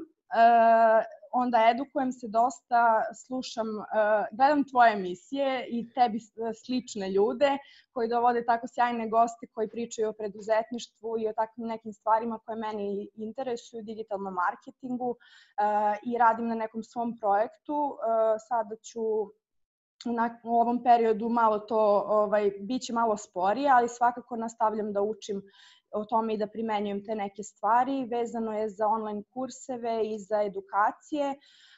onda 1.31 1.57
edukujem 1.75 2.11
se 2.11 2.27
dosta, 2.27 3.03
slušam, 3.25 3.67
e, 3.67 3.83
gledam 4.31 4.63
tvoje 4.63 4.93
emisije 4.93 5.67
i 5.69 5.93
tebi 5.93 6.19
slične 6.65 7.11
ljude 7.11 7.57
koji 7.91 8.09
dovode 8.09 8.45
tako 8.45 8.67
sjajne 8.67 9.09
goste 9.09 9.47
koji 9.53 9.69
pričaju 9.69 10.09
o 10.09 10.13
preduzetništvu 10.13 11.19
i 11.19 11.27
o 11.27 11.33
takvim 11.33 11.67
nekim 11.67 11.93
stvarima 11.93 12.39
koje 12.45 12.55
meni 12.55 13.09
interesuju, 13.15 13.83
digitalnom 13.83 14.33
marketingu 14.33 15.15
e, 15.15 15.63
i 16.03 16.17
radim 16.17 16.47
na 16.47 16.55
nekom 16.55 16.83
svom 16.83 17.17
projektu. 17.19 17.77
E, 17.95 18.39
sada 18.49 18.75
ću 18.75 19.01
na, 20.05 20.39
u 20.43 20.59
ovom 20.59 20.83
periodu 20.83 21.29
malo 21.29 21.59
to 21.59 22.03
ovaj, 22.07 22.51
biće 22.59 22.93
malo 22.93 23.17
sporije, 23.17 23.69
ali 23.69 23.89
svakako 23.89 24.35
nastavljam 24.35 24.93
da 24.93 25.01
učim 25.01 25.41
o 25.91 26.05
tome 26.05 26.33
i 26.33 26.37
da 26.37 26.47
primenjujem 26.47 27.05
te 27.05 27.15
neke 27.15 27.43
stvari. 27.43 28.05
Vezano 28.05 28.53
je 28.53 28.69
za 28.69 28.87
online 28.87 29.23
kurseve 29.33 30.01
i 30.03 30.19
za 30.19 30.43
edukacije. 30.43 31.35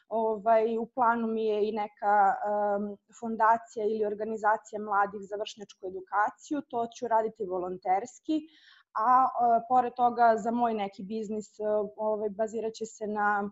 Ovaj, 0.10 0.78
u 0.78 0.86
planu 0.86 1.28
mi 1.28 1.46
je 1.46 1.70
i 1.70 1.72
neka 1.72 2.36
um, 2.36 2.98
fondacija 3.20 3.86
ili 3.86 4.06
organizacija 4.06 4.82
mladih 4.82 5.22
za 5.22 5.36
vršnjačku 5.36 5.88
edukaciju. 5.88 6.62
To 6.70 6.88
ću 6.96 7.08
raditi 7.08 7.46
volonterski, 7.46 8.42
a 8.96 9.24
uh, 9.24 9.64
pored 9.70 9.94
toga 9.94 10.36
za 10.38 10.52
moj 10.52 10.74
neki 10.74 11.04
biznis 11.04 11.60
uh, 11.60 11.90
ovaj, 11.98 12.30
bazirat 12.30 12.74
će 12.74 12.86
se 12.86 13.08
na 13.08 13.52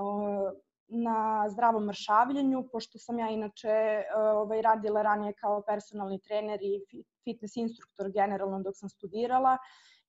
uh, 0.00 0.52
na 0.88 1.48
zdravom 1.48 1.84
mršavljenju, 1.84 2.68
pošto 2.72 2.98
sam 2.98 3.18
ja 3.18 3.28
inače 3.28 3.68
e, 3.68 4.04
ovaj, 4.34 4.62
radila 4.62 5.02
ranije 5.02 5.32
kao 5.32 5.62
personalni 5.62 6.20
trener 6.20 6.58
i 6.62 6.80
fitness 7.24 7.56
instruktor 7.56 8.10
generalno 8.10 8.62
dok 8.62 8.76
sam 8.76 8.88
studirala 8.88 9.58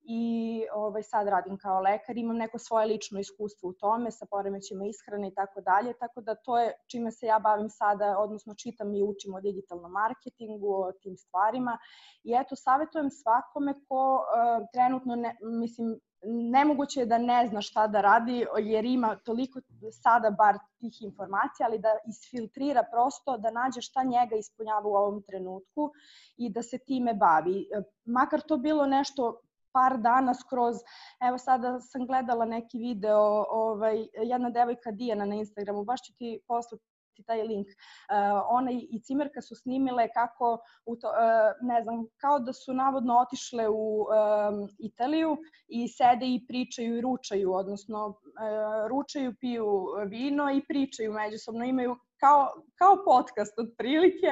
i 0.02 0.66
ovaj, 0.74 1.04
sad 1.04 1.28
radim 1.28 1.58
kao 1.58 1.82
lekar, 1.82 2.18
imam 2.18 2.38
neko 2.38 2.60
svoje 2.60 2.88
lično 2.88 3.20
iskustvo 3.20 3.70
u 3.70 3.74
tome 3.74 4.12
sa 4.12 4.26
poremećima 4.32 4.86
ishrane 4.86 5.28
i 5.28 5.34
tako 5.34 5.62
dalje, 5.62 5.94
tako 6.00 6.22
da 6.22 6.36
to 6.36 6.60
je 6.60 6.74
čime 6.92 7.12
se 7.12 7.26
ja 7.26 7.40
bavim 7.40 7.70
sada, 7.70 8.16
odnosno 8.20 8.54
čitam 8.54 8.96
i 8.96 9.04
učim 9.04 9.34
o 9.36 9.42
digitalnom 9.42 9.92
marketingu, 9.92 10.74
o 10.74 10.92
tim 10.92 11.18
stvarima. 11.18 11.78
I 12.24 12.34
eto, 12.42 12.56
savjetujem 12.56 13.10
svakome 13.10 13.74
ko 13.88 14.16
uh, 14.16 14.68
trenutno, 14.74 15.16
ne, 15.16 15.38
mislim, 15.42 16.00
nemoguće 16.24 17.00
je 17.00 17.06
da 17.06 17.18
ne 17.18 17.48
zna 17.48 17.62
šta 17.62 17.88
da 17.88 18.02
radi 18.02 18.46
jer 18.58 18.86
ima 18.86 19.16
toliko 19.16 19.60
sada 19.92 20.30
bar 20.32 20.58
tih 20.80 21.02
informacija, 21.02 21.68
ali 21.68 21.80
da 21.80 21.96
isfiltrira 22.08 22.84
prosto, 22.92 23.38
da 23.38 23.52
nađe 23.52 23.82
šta 23.82 24.04
njega 24.04 24.36
ispunjava 24.36 24.88
u 24.88 24.94
ovom 24.94 25.22
trenutku 25.22 25.92
i 26.38 26.50
da 26.50 26.64
se 26.64 26.78
time 26.78 27.14
bavi. 27.14 27.68
Makar 28.06 28.42
to 28.42 28.58
bilo 28.58 28.86
nešto 28.86 29.42
par 29.72 29.98
dana 29.98 30.34
skroz, 30.34 30.76
evo 31.22 31.38
sada 31.38 31.80
sam 31.80 32.08
gledala 32.08 32.46
neki 32.46 32.78
video, 32.78 33.46
ovaj, 33.50 34.08
jedna 34.14 34.50
devojka 34.50 34.92
Dijana 34.92 35.26
na 35.26 35.36
Instagramu, 35.36 35.84
baš 35.84 36.02
ću 36.02 36.14
ti 36.18 36.40
poslati 36.48 36.84
ti 37.20 37.26
taj 37.28 37.44
link. 37.44 37.68
Uh, 37.68 38.42
ona 38.50 38.72
i 38.72 39.02
Cimerka 39.04 39.42
su 39.42 39.56
snimile 39.56 40.08
kako, 40.14 40.58
u 40.86 40.96
to, 40.96 41.08
uh, 41.08 41.68
ne 41.68 41.84
znam, 41.84 42.06
kao 42.18 42.40
da 42.40 42.54
su 42.54 42.74
navodno 42.74 43.20
otišle 43.20 43.70
u 43.70 44.06
um, 44.08 44.68
Italiju 44.80 45.38
i 45.68 45.88
sede 45.88 46.26
i 46.26 46.46
pričaju 46.48 46.98
i 46.98 47.02
ručaju, 47.02 47.54
odnosno 47.54 48.08
uh, 48.08 48.88
ručaju, 48.90 49.36
piju 49.40 49.88
vino 50.08 50.52
i 50.52 50.66
pričaju 50.68 51.14
međusobno, 51.14 51.66
imaju 51.66 51.96
kao, 52.20 52.64
kao 52.76 53.04
podcast 53.06 53.60
otprilike 53.60 54.28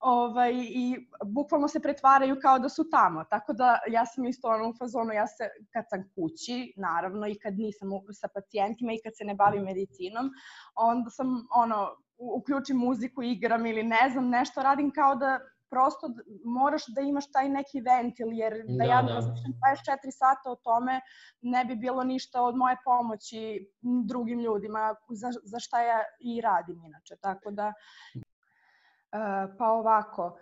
ovaj, 0.00 0.52
i 0.54 1.08
bukvalno 1.24 1.68
se 1.68 1.80
pretvaraju 1.80 2.36
kao 2.42 2.58
da 2.58 2.68
su 2.68 2.90
tamo. 2.90 3.24
Tako 3.30 3.52
da 3.52 3.78
ja 3.88 4.06
sam 4.06 4.24
isto 4.24 4.48
ono 4.48 4.68
u 4.68 4.74
fazonu, 4.78 5.12
ja 5.12 5.26
se 5.26 5.48
kad 5.72 5.84
sam 5.90 6.10
kući, 6.14 6.72
naravno 6.76 7.26
i 7.26 7.38
kad 7.38 7.54
nisam 7.58 7.88
sa 8.12 8.28
pacijentima 8.34 8.92
i 8.92 9.00
kad 9.04 9.12
se 9.16 9.24
ne 9.24 9.34
bavim 9.34 9.62
medicinom, 9.62 10.30
onda 10.76 11.10
sam 11.10 11.46
ono, 11.54 11.88
uključim 12.34 12.76
muziku, 12.76 13.22
igram 13.22 13.66
ili 13.66 13.82
ne 13.82 14.10
znam, 14.12 14.28
nešto 14.28 14.62
radim 14.62 14.90
kao 14.90 15.14
da 15.14 15.40
prosto 15.70 16.10
moraš 16.44 16.86
da 16.86 17.00
imaš 17.00 17.30
taj 17.32 17.48
neki 17.48 17.80
ventil, 17.80 18.32
jer 18.32 18.52
da, 18.68 18.76
da 18.76 18.84
ja 18.84 19.02
da. 19.02 19.14
razmišljam 19.14 19.52
24 19.52 20.10
sata 20.10 20.50
o 20.50 20.56
tome, 20.56 21.00
ne 21.40 21.64
bi 21.64 21.76
bilo 21.76 22.04
ništa 22.04 22.42
od 22.42 22.56
moje 22.56 22.76
pomoći 22.84 23.70
drugim 23.80 24.40
ljudima, 24.40 24.94
za, 25.08 25.30
za 25.44 25.58
šta 25.58 25.82
ja 25.82 26.02
i 26.20 26.40
radim 26.40 26.84
inače. 26.84 27.16
Tako 27.20 27.50
da, 27.50 27.72
e, 28.14 29.56
pa 29.58 29.66
ovako, 29.66 30.38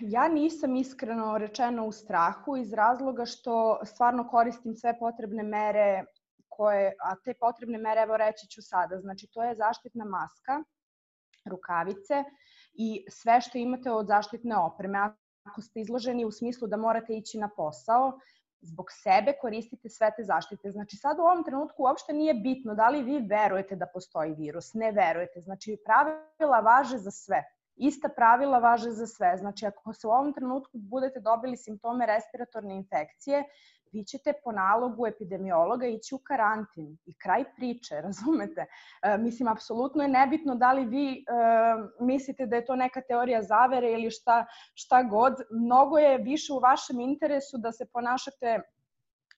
Ja 0.00 0.28
nisam 0.28 0.76
iskreno 0.76 1.38
rečeno 1.38 1.86
u 1.86 1.92
strahu 1.92 2.56
iz 2.56 2.72
razloga 2.72 3.26
što 3.26 3.80
stvarno 3.84 4.28
koristim 4.28 4.76
sve 4.76 4.98
potrebne 4.98 5.42
mere 5.42 6.04
koje, 6.48 6.94
a 7.04 7.16
te 7.24 7.34
potrebne 7.40 7.78
mere, 7.78 8.00
evo 8.00 8.16
reći 8.16 8.46
ću 8.48 8.62
sada, 8.62 9.00
znači 9.00 9.26
to 9.32 9.44
je 9.44 9.54
zaštitna 9.54 10.04
maska, 10.04 10.62
rukavice 11.46 12.24
i 12.74 13.06
sve 13.10 13.40
što 13.40 13.58
imate 13.58 13.90
od 13.90 14.06
zaštitne 14.06 14.56
opreme. 14.56 14.98
Ako 15.42 15.62
ste 15.62 15.80
izloženi 15.80 16.24
u 16.24 16.30
smislu 16.30 16.68
da 16.68 16.76
morate 16.76 17.16
ići 17.16 17.38
na 17.38 17.48
posao, 17.56 18.18
zbog 18.60 18.86
sebe 18.90 19.32
koristite 19.40 19.88
sve 19.88 20.10
te 20.16 20.24
zaštite. 20.24 20.70
Znači 20.70 20.96
sad 20.96 21.18
u 21.18 21.22
ovom 21.22 21.44
trenutku 21.44 21.82
uopšte 21.82 22.12
nije 22.12 22.34
bitno 22.34 22.74
da 22.74 22.88
li 22.88 23.02
vi 23.02 23.26
verujete 23.28 23.76
da 23.76 23.86
postoji 23.86 24.34
virus, 24.34 24.74
ne 24.74 24.92
verujete. 24.92 25.40
Znači 25.40 25.76
pravila 25.84 26.60
važe 26.60 26.98
za 26.98 27.10
sve. 27.10 27.44
Ista 27.76 28.08
pravila 28.08 28.58
važe 28.58 28.90
za 28.90 29.06
sve. 29.06 29.36
Znači 29.36 29.66
ako 29.66 29.92
se 29.92 30.06
u 30.06 30.10
ovom 30.10 30.32
trenutku 30.34 30.78
budete 30.78 31.20
dobili 31.20 31.56
simptome 31.56 32.06
respiratorne 32.06 32.76
infekcije, 32.76 33.44
vi 33.92 34.04
ćete 34.04 34.32
po 34.44 34.52
nalogu 34.52 35.06
epidemiologa 35.06 35.86
ići 35.86 36.14
u 36.14 36.18
karantin 36.18 36.98
i 37.06 37.14
kraj 37.14 37.44
priče, 37.56 38.00
razumete? 38.06 38.66
E, 39.02 39.18
mislim, 39.18 39.48
apsolutno 39.48 40.02
je 40.02 40.08
nebitno 40.08 40.54
da 40.54 40.72
li 40.72 40.84
vi 40.84 41.12
e, 41.12 41.22
mislite 42.00 42.46
da 42.46 42.56
je 42.56 42.64
to 42.64 42.76
neka 42.76 43.00
teorija 43.00 43.42
zavere 43.42 43.92
ili 43.92 44.10
šta, 44.10 44.46
šta 44.74 45.02
god. 45.02 45.34
Mnogo 45.50 45.98
je 45.98 46.18
više 46.18 46.52
u 46.52 46.58
vašem 46.58 47.00
interesu 47.00 47.58
da 47.58 47.72
se 47.72 47.86
ponašate 47.92 48.60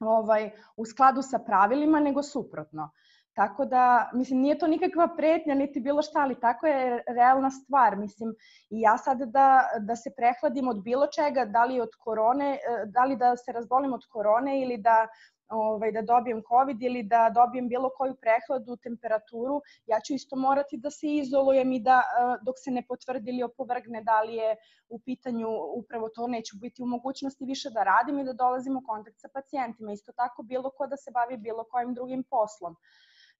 ovaj, 0.00 0.50
u 0.76 0.84
skladu 0.84 1.22
sa 1.22 1.38
pravilima 1.38 2.00
nego 2.00 2.22
suprotno. 2.22 2.90
Tako 3.38 3.64
da, 3.64 4.10
mislim, 4.14 4.40
nije 4.40 4.58
to 4.58 4.66
nikakva 4.66 5.08
pretnja, 5.16 5.54
niti 5.54 5.80
bilo 5.80 6.02
šta, 6.02 6.20
ali 6.20 6.40
tako 6.40 6.66
je 6.66 7.02
realna 7.06 7.50
stvar. 7.50 7.96
Mislim, 7.96 8.30
i 8.70 8.80
ja 8.80 8.96
sad 8.98 9.18
da, 9.18 9.68
da 9.80 9.96
se 9.96 10.10
prehladim 10.16 10.68
od 10.68 10.82
bilo 10.82 11.06
čega, 11.06 11.44
da 11.44 11.64
li 11.64 11.80
od 11.80 11.94
korone, 11.98 12.54
e, 12.54 12.58
da 12.86 13.04
li 13.04 13.16
da 13.16 13.36
se 13.36 13.52
razbolim 13.52 13.92
od 13.92 14.06
korone 14.10 14.60
ili 14.62 14.76
da 14.76 15.06
ovaj, 15.48 15.92
da 15.92 16.02
dobijem 16.02 16.42
COVID 16.48 16.82
ili 16.82 17.02
da 17.02 17.30
dobijem 17.34 17.68
bilo 17.68 17.90
koju 17.96 18.14
prehladu, 18.14 18.76
temperaturu, 18.76 19.60
ja 19.86 20.00
ću 20.00 20.14
isto 20.14 20.36
morati 20.36 20.76
da 20.76 20.90
se 20.90 21.06
izolujem 21.14 21.72
i 21.72 21.80
da 21.80 22.02
dok 22.42 22.54
se 22.58 22.70
ne 22.70 22.82
potvrdi 22.88 23.30
ili 23.30 23.42
opovrgne 23.42 24.02
da 24.02 24.22
li 24.22 24.34
je 24.34 24.56
u 24.88 24.98
pitanju 24.98 25.48
upravo 25.74 26.08
to, 26.08 26.26
neću 26.26 26.56
biti 26.56 26.82
u 26.82 26.86
mogućnosti 26.86 27.44
više 27.44 27.70
da 27.70 27.82
radim 27.82 28.18
i 28.18 28.24
da 28.24 28.32
dolazim 28.32 28.76
u 28.76 28.82
kontakt 28.86 29.20
sa 29.20 29.28
pacijentima. 29.34 29.92
Isto 29.92 30.12
tako 30.12 30.42
bilo 30.42 30.70
ko 30.70 30.86
da 30.86 30.96
se 30.96 31.10
bavi 31.10 31.36
bilo 31.36 31.64
kojim 31.64 31.94
drugim 31.94 32.24
poslom. 32.30 32.76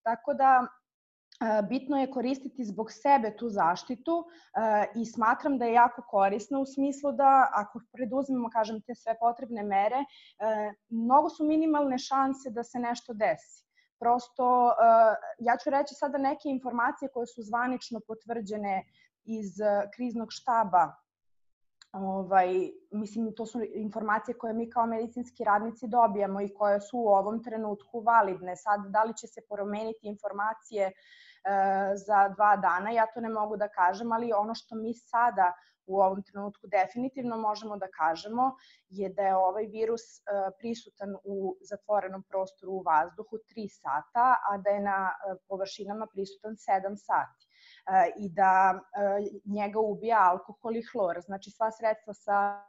Tako 0.09 0.35
da 0.35 0.67
bitno 1.69 1.99
je 2.00 2.11
koristiti 2.11 2.65
zbog 2.65 2.93
sebe 2.93 3.37
tu 3.37 3.49
zaštitu 3.49 4.25
i 4.97 5.07
smatram 5.07 5.59
da 5.59 5.65
je 5.65 5.73
jako 5.73 6.03
korisna 6.03 6.59
u 6.59 6.67
smislu 6.67 7.12
da 7.12 7.49
ako 7.55 7.81
preduzmemo, 7.93 8.50
kažem, 8.50 8.81
te 8.87 8.95
sve 8.95 9.15
potrebne 9.21 9.62
mere, 9.62 10.00
mnogo 10.88 11.29
su 11.29 11.45
minimalne 11.45 11.99
šanse 11.99 12.50
da 12.50 12.65
se 12.65 12.79
nešto 12.79 13.15
desi. 13.15 13.65
Prosto, 14.00 14.73
ja 15.38 15.57
ću 15.57 15.71
reći 15.71 15.95
sada 15.95 16.19
neke 16.19 16.49
informacije 16.49 17.11
koje 17.15 17.27
su 17.27 17.43
zvanično 17.43 18.00
potvrđene 18.07 18.85
iz 19.25 19.53
kriznog 19.97 20.29
štaba 20.31 20.93
ovaj, 22.07 22.71
mislim, 22.90 23.35
to 23.35 23.47
su 23.47 23.61
informacije 23.75 24.38
koje 24.38 24.52
mi 24.52 24.71
kao 24.71 24.87
medicinski 24.87 25.45
radnici 25.45 25.88
dobijamo 25.88 26.40
i 26.40 26.55
koje 26.55 26.81
su 26.81 26.99
u 26.99 27.09
ovom 27.09 27.43
trenutku 27.45 28.00
validne. 28.00 28.57
Sad, 28.57 28.87
da 28.87 29.05
li 29.05 29.17
će 29.17 29.26
se 29.26 29.40
promeniti 29.50 30.09
informacije 30.09 30.93
E, 31.45 31.97
za 31.97 32.28
dva 32.28 32.57
dana, 32.57 32.90
ja 32.90 33.07
to 33.14 33.21
ne 33.21 33.28
mogu 33.28 33.57
da 33.57 33.69
kažem, 33.69 34.12
ali 34.12 34.33
ono 34.33 34.55
što 34.55 34.76
mi 34.76 34.95
sada 34.95 35.52
u 35.87 36.00
ovom 36.00 36.23
trenutku 36.23 36.67
definitivno 36.67 37.37
možemo 37.37 37.76
da 37.76 37.88
kažemo 37.88 38.57
je 38.88 39.09
da 39.09 39.23
je 39.23 39.37
ovaj 39.37 39.67
virus 39.67 40.02
e, 40.19 40.23
prisutan 40.59 41.14
u 41.25 41.57
zatvorenom 41.61 42.23
prostoru 42.23 42.73
u 42.73 42.83
vazduhu 42.83 43.38
3 43.57 43.69
sata, 43.69 44.26
a 44.50 44.59
da 44.59 44.71
je 44.71 44.81
na 44.81 44.99
e, 45.11 45.37
površinama 45.49 46.07
prisutan 46.12 46.52
7 46.52 46.97
sati 46.97 47.48
i 48.16 48.28
da 48.28 48.80
njega 49.45 49.80
ubija 49.80 50.30
alkohol 50.30 50.76
i 50.76 50.83
hlor. 50.92 51.21
Znači 51.21 51.50
sva 51.50 51.71
sredstva 51.71 52.14
sa 52.14 52.62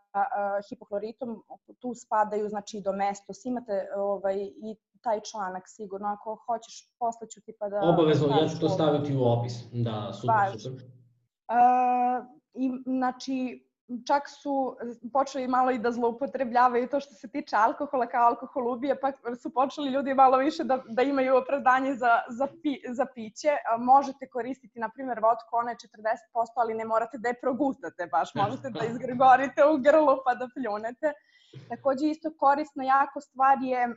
hipohloritom 0.70 1.44
tu 1.80 1.94
spadaju 1.94 2.50
znači 2.50 2.82
do 2.82 2.92
mestos. 2.94 3.46
Imate 3.46 3.88
ovaj, 3.98 4.36
i 4.42 4.76
taj 5.02 5.20
članak 5.32 5.64
sigurno. 5.68 6.08
Ako 6.08 6.38
hoćeš, 6.46 6.94
posle 7.00 7.28
ću 7.30 7.42
ti 7.42 7.54
pa 7.60 7.70
da... 7.70 7.80
Obavezno, 7.84 8.28
ja 8.28 8.48
ću 8.48 8.60
to 8.60 8.70
staviti 8.70 9.16
u 9.16 9.24
opis. 9.24 9.54
Da, 9.72 10.14
super, 10.14 10.36
Baš. 10.36 10.64
super. 10.64 10.86
Uh, 11.50 12.26
I, 12.54 12.72
znači, 12.86 13.69
čak 14.08 14.30
su 14.30 14.78
počeli 15.14 15.48
malo 15.48 15.72
i 15.72 15.80
da 15.80 15.92
zloupotrebljavaju 15.92 16.88
to 16.88 17.00
što 17.00 17.14
se 17.14 17.28
tiče 17.28 17.56
alkohola, 17.56 18.06
kao 18.06 18.28
alkohol 18.28 18.74
ubije, 18.74 19.00
pa 19.00 19.12
su 19.36 19.54
počeli 19.54 19.90
ljudi 19.90 20.14
malo 20.14 20.38
više 20.38 20.64
da, 20.64 20.84
da 20.90 21.02
imaju 21.02 21.36
opravdanje 21.38 21.94
za, 21.96 22.22
za, 22.30 22.48
pi, 22.64 22.74
za 22.90 23.06
piće. 23.16 23.52
Možete 23.80 24.30
koristiti, 24.30 24.80
na 24.80 24.90
primjer, 24.90 25.20
vodku, 25.20 25.50
ona 25.52 25.72
je 25.72 25.78
40%, 25.78 26.16
ali 26.56 26.74
ne 26.74 26.86
morate 26.86 27.18
da 27.18 27.30
je 27.30 27.40
progutate 27.42 28.08
baš. 28.12 28.36
Možete 28.42 28.70
da 28.70 28.86
izgrgorite 28.86 29.66
u 29.66 29.78
grlu 29.78 30.18
pa 30.26 30.36
da 30.36 30.48
pljunete. 30.56 31.14
Takođe, 31.70 32.08
isto 32.08 32.30
korisna 32.38 32.84
jako 32.84 33.22
stvar 33.22 33.58
je 33.62 33.88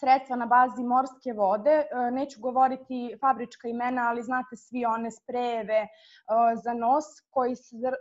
sredstva 0.00 0.36
na 0.36 0.46
bazi 0.46 0.84
morske 0.84 1.32
vode. 1.32 1.70
E, 1.70 2.10
neću 2.10 2.40
govoriti 2.40 3.16
fabrička 3.20 3.68
imena, 3.68 4.08
ali 4.08 4.22
znate 4.22 4.56
svi 4.56 4.84
one 4.84 5.10
sprejeve 5.10 5.80
e, 5.82 5.88
za 6.64 6.74
nos 6.74 7.04
koji 7.30 7.56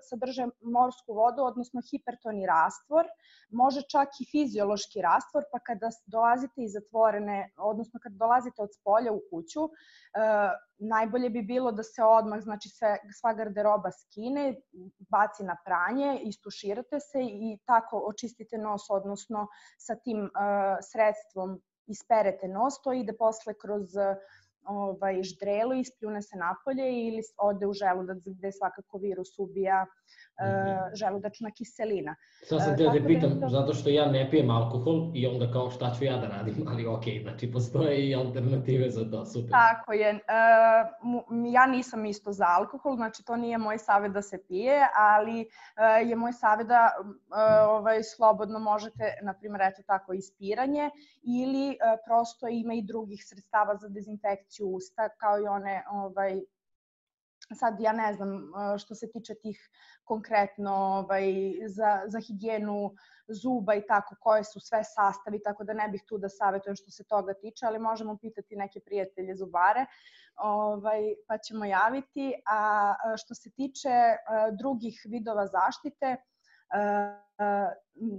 sadrže 0.10 0.48
morsku 0.62 1.14
vodu, 1.14 1.44
odnosno 1.44 1.82
hipertoni 1.92 2.46
rastvor. 2.46 3.06
Može 3.50 3.82
čak 3.82 4.10
i 4.20 4.28
fiziološki 4.32 5.02
rastvor, 5.02 5.44
pa 5.52 5.60
kada 5.60 5.90
dolazite 6.06 6.64
iz 6.64 6.72
zatvorene, 6.74 7.50
odnosno 7.58 8.00
kada 8.04 8.16
dolazite 8.16 8.62
od 8.62 8.74
spolja 8.74 9.12
u 9.12 9.22
kuću, 9.30 9.70
e, 9.70 9.70
najbolje 10.78 11.30
bi 11.30 11.42
bilo 11.42 11.72
da 11.72 11.84
se 11.84 12.04
odmah, 12.04 12.42
znači 12.42 12.70
sve, 12.70 12.98
sva 13.20 13.34
garderoba 13.34 13.92
skine, 13.92 14.56
baci 15.10 15.44
na 15.44 15.56
pranje, 15.66 16.20
istuširate 16.24 17.00
se 17.00 17.22
i 17.24 17.58
tako 17.66 18.04
očistite 18.08 18.58
nos, 18.58 18.90
odnosno 18.90 19.48
sa 19.78 19.96
tim 19.96 20.30
sredstvom 20.92 21.62
isperete 21.88 22.48
nos, 22.48 22.82
to 22.82 22.94
ide 22.94 23.14
posle 23.18 23.54
kroz 23.62 23.96
ovaj, 24.66 25.24
ždrelo, 25.24 25.74
ispljune 25.74 26.22
se 26.22 26.38
napolje 26.38 27.08
ili 27.08 27.22
ode 27.38 27.68
u 27.68 27.74
želudac 27.74 28.18
gde 28.26 28.52
svakako 28.52 28.98
virus 28.98 29.40
ubija 29.40 29.86
-hmm. 29.86 30.05
Želudačna 30.94 31.52
kiselina. 31.52 32.16
Sad 32.44 32.62
sam 32.62 32.74
e, 32.74 32.78
te 32.78 32.84
da 32.84 33.08
pitam, 33.08 33.42
to... 33.42 33.50
zato 33.50 33.74
što 33.74 33.90
ja 33.90 34.06
ne 34.06 34.32
pijem 34.32 34.50
alkohol 34.50 35.12
i 35.14 35.28
onda 35.28 35.52
kao 35.52 35.72
šta 35.72 35.94
ću 35.98 36.04
ja 36.04 36.18
da 36.18 36.28
radim, 36.28 36.56
ali 36.70 36.86
ok, 36.86 37.04
znači 37.22 37.52
postoje 37.52 38.10
i 38.10 38.16
alternative 38.16 38.90
za 38.90 39.12
to, 39.12 39.26
super. 39.26 39.50
Tako 39.50 39.94
je, 39.94 40.10
e, 40.10 40.20
ja 41.54 41.66
nisam 41.66 42.06
isto 42.06 42.32
za 42.32 42.46
alkohol, 42.48 42.96
znači 42.96 43.24
to 43.24 43.36
nije 43.36 43.58
moj 43.58 43.78
savet 43.78 44.12
da 44.12 44.22
se 44.22 44.38
pije, 44.48 44.88
ali 44.96 45.42
e, 45.42 45.46
je 46.06 46.16
moj 46.16 46.34
savet 46.34 46.68
da 46.68 46.92
ovaj, 47.70 48.04
slobodno 48.04 48.60
možete, 48.60 49.14
na 49.22 49.34
primjer, 49.34 49.62
eto 49.62 49.82
tako, 49.88 50.14
ispiranje 50.14 50.90
ili 51.24 51.78
prosto 52.06 52.48
ima 52.48 52.74
i 52.74 52.82
drugih 52.82 53.26
sredstava 53.26 53.76
za 53.76 53.88
dezinfekciju 53.88 54.68
usta, 54.68 55.10
kao 55.10 55.40
i 55.40 55.48
one 55.48 55.84
ovaj, 55.92 56.42
sad 57.54 57.80
ja 57.80 57.94
ne 57.94 58.14
znam 58.14 58.52
što 58.78 58.96
se 58.96 59.12
tiče 59.12 59.36
tih 59.36 59.70
konkretno 60.04 60.74
ovaj, 60.74 61.34
za, 61.68 62.02
za 62.06 62.20
higijenu 62.20 62.96
zuba 63.28 63.76
i 63.76 63.86
tako, 63.88 64.16
koje 64.20 64.44
su 64.44 64.60
sve 64.60 64.84
sastavi, 64.84 65.44
tako 65.44 65.64
da 65.64 65.74
ne 65.74 65.88
bih 65.90 66.04
tu 66.08 66.18
da 66.18 66.30
savjetujem 66.30 66.76
što 66.76 66.92
se 66.92 67.04
toga 67.04 67.34
tiče, 67.34 67.66
ali 67.66 67.80
možemo 67.80 68.18
pitati 68.18 68.56
neke 68.56 68.80
prijatelje 68.80 69.36
zubare, 69.36 69.86
ovaj, 70.36 71.02
pa 71.28 71.38
ćemo 71.38 71.66
javiti. 71.66 72.34
A 72.46 72.94
što 73.18 73.36
se 73.36 73.52
tiče 73.52 73.94
drugih 74.60 75.02
vidova 75.06 75.48
zaštite, 75.48 76.18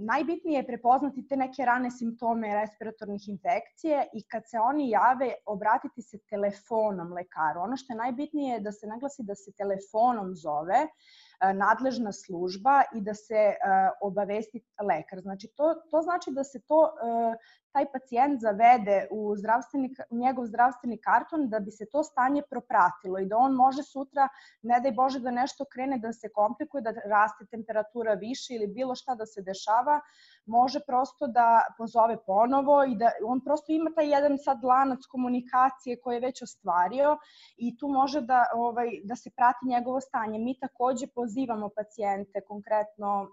najbitnije 0.07 0.59
je 0.59 0.67
prepoznati 0.67 1.27
te 1.27 1.37
neke 1.37 1.65
rane 1.65 1.91
simptome 1.91 2.55
respiratornih 2.55 3.29
infekcije 3.29 4.07
i 4.13 4.23
kad 4.23 4.43
se 4.49 4.59
oni 4.59 4.89
jave, 4.89 5.33
obratiti 5.45 6.01
se 6.01 6.19
telefonom 6.29 7.13
lekaru. 7.13 7.61
Ono 7.61 7.77
što 7.77 7.93
je 7.93 7.97
najbitnije 7.97 8.53
je 8.53 8.59
da 8.59 8.71
se 8.71 8.87
naglasi 8.87 9.23
da 9.23 9.35
se 9.35 9.51
telefonom 9.51 10.35
zove, 10.35 10.87
E, 10.87 11.26
nadležna 11.53 12.11
služba 12.11 12.81
i 12.93 13.01
da 13.01 13.13
se 13.13 13.35
e, 13.35 13.55
obavesti 14.01 14.63
lekar. 14.81 15.21
Znači, 15.21 15.47
to, 15.55 15.73
to 15.91 16.01
znači 16.01 16.31
da 16.31 16.43
se 16.43 16.61
to, 16.67 16.85
e, 16.85 17.37
taj 17.77 17.85
pacijent 17.91 18.41
zavede 18.41 19.07
u, 19.11 19.35
zdravstveni, 19.35 19.89
u 20.09 20.17
njegov 20.17 20.45
zdravstveni 20.45 20.97
karton 20.97 21.49
da 21.49 21.59
bi 21.59 21.71
se 21.71 21.85
to 21.91 22.03
stanje 22.03 22.41
propratilo 22.49 23.19
i 23.19 23.25
da 23.25 23.37
on 23.37 23.53
može 23.53 23.83
sutra, 23.83 24.27
ne 24.61 24.79
daj 24.79 24.91
Bože 24.91 25.19
da 25.19 25.31
nešto 25.31 25.65
krene 25.73 25.97
da 25.97 26.13
se 26.13 26.29
komplikuje, 26.29 26.81
da 26.81 26.93
raste 27.05 27.45
temperatura 27.51 28.13
više 28.13 28.55
ili 28.55 28.67
bilo 28.67 28.95
šta 28.95 29.15
da 29.15 29.25
se 29.25 29.41
dešava, 29.41 29.99
može 30.45 30.79
prosto 30.87 31.27
da 31.27 31.61
pozove 31.77 32.17
ponovo 32.25 32.83
i 32.83 32.95
da 32.95 33.11
on 33.25 33.43
prosto 33.43 33.71
ima 33.71 33.91
taj 33.95 34.09
jedan 34.09 34.37
sad 34.37 34.63
lanac 34.63 35.05
komunikacije 35.11 35.99
koji 36.01 36.15
je 36.15 36.25
već 36.25 36.41
ostvario 36.41 37.17
i 37.57 37.77
tu 37.77 37.87
može 37.87 38.21
da, 38.21 38.45
ovaj, 38.55 38.89
da 39.03 39.15
se 39.15 39.29
prati 39.35 39.67
njegovo 39.67 40.01
stanje. 40.01 40.39
Mi 40.39 40.59
takođe 40.59 41.07
pozivamo 41.27 41.69
pacijente, 41.75 42.41
konkretno 42.47 43.27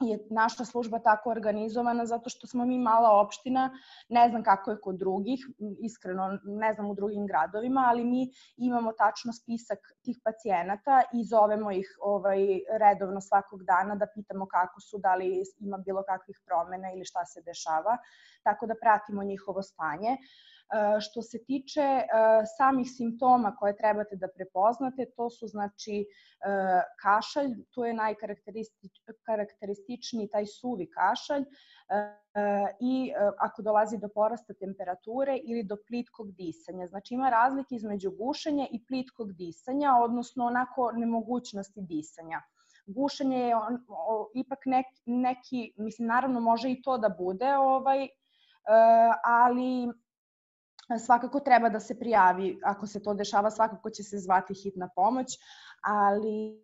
je 0.00 0.18
naša 0.30 0.64
služba 0.64 0.98
tako 0.98 1.30
organizovana 1.30 2.06
zato 2.06 2.30
što 2.30 2.46
smo 2.46 2.64
mi 2.64 2.78
mala 2.78 3.10
opština, 3.20 3.70
ne 4.08 4.28
znam 4.28 4.42
kako 4.42 4.70
je 4.70 4.80
kod 4.80 4.96
drugih, 4.96 5.40
iskreno 5.80 6.38
ne 6.44 6.72
znam 6.74 6.90
u 6.90 6.94
drugim 6.94 7.26
gradovima, 7.26 7.84
ali 7.88 8.04
mi 8.04 8.30
imamo 8.56 8.92
tačno 8.92 9.32
spisak 9.32 9.78
tih 10.04 10.18
pacijenata 10.24 11.02
i 11.12 11.24
zovemo 11.24 11.72
ih 11.72 11.96
ovaj, 12.00 12.38
redovno 12.80 13.20
svakog 13.20 13.64
dana 13.64 13.94
da 13.94 14.06
pitamo 14.14 14.46
kako 14.46 14.80
su, 14.80 14.98
da 14.98 15.14
li 15.14 15.42
ima 15.58 15.78
bilo 15.78 16.02
kakvih 16.08 16.40
promena 16.46 16.92
ili 16.94 17.04
šta 17.04 17.24
se 17.24 17.42
dešava, 17.42 17.96
tako 18.42 18.66
da 18.66 18.74
pratimo 18.82 19.22
njihovo 19.22 19.62
stanje. 19.62 20.10
E, 20.10 20.16
što 21.00 21.22
se 21.22 21.44
tiče 21.44 21.80
e, 21.80 22.06
samih 22.56 22.86
simptoma 22.96 23.56
koje 23.56 23.76
trebate 23.76 24.16
da 24.16 24.28
prepoznate, 24.28 25.06
to 25.16 25.30
su 25.30 25.46
znači 25.46 26.00
e, 26.00 26.04
kašalj, 27.02 27.50
tu 27.74 27.84
je 27.84 27.94
najkarakterističniji 27.94 30.28
taj 30.28 30.46
suvi 30.46 30.90
kašalj 30.90 31.44
i 32.80 33.12
ako 33.38 33.62
dolazi 33.62 33.98
do 33.98 34.08
porasta 34.08 34.54
temperature 34.54 35.38
ili 35.44 35.62
do 35.62 35.76
plitkog 35.86 36.32
disanja. 36.32 36.86
Znači 36.86 37.14
ima 37.14 37.30
razlike 37.30 37.74
između 37.74 38.10
gušenja 38.10 38.66
i 38.70 38.84
plitkog 38.86 39.32
disanja, 39.32 39.94
odnosno 40.02 40.46
onako 40.46 40.92
nemogućnosti 40.92 41.80
disanja 41.80 42.42
gušenje 42.86 43.38
je 43.38 43.56
on, 43.56 43.84
o, 43.88 44.30
ipak 44.34 44.58
neki, 44.66 45.02
neki, 45.06 45.72
mislim 45.76 46.08
naravno 46.08 46.40
može 46.40 46.70
i 46.70 46.82
to 46.82 46.98
da 46.98 47.08
bude, 47.08 47.56
ovaj, 47.56 48.04
e, 48.04 48.08
ali 49.24 49.88
svakako 51.06 51.40
treba 51.40 51.68
da 51.68 51.80
se 51.80 51.98
prijavi, 51.98 52.60
ako 52.64 52.86
se 52.86 53.02
to 53.02 53.14
dešava, 53.14 53.50
svakako 53.50 53.90
će 53.90 54.02
se 54.02 54.18
zvati 54.18 54.54
hitna 54.54 54.88
pomoć, 54.94 55.38
ali 55.82 56.62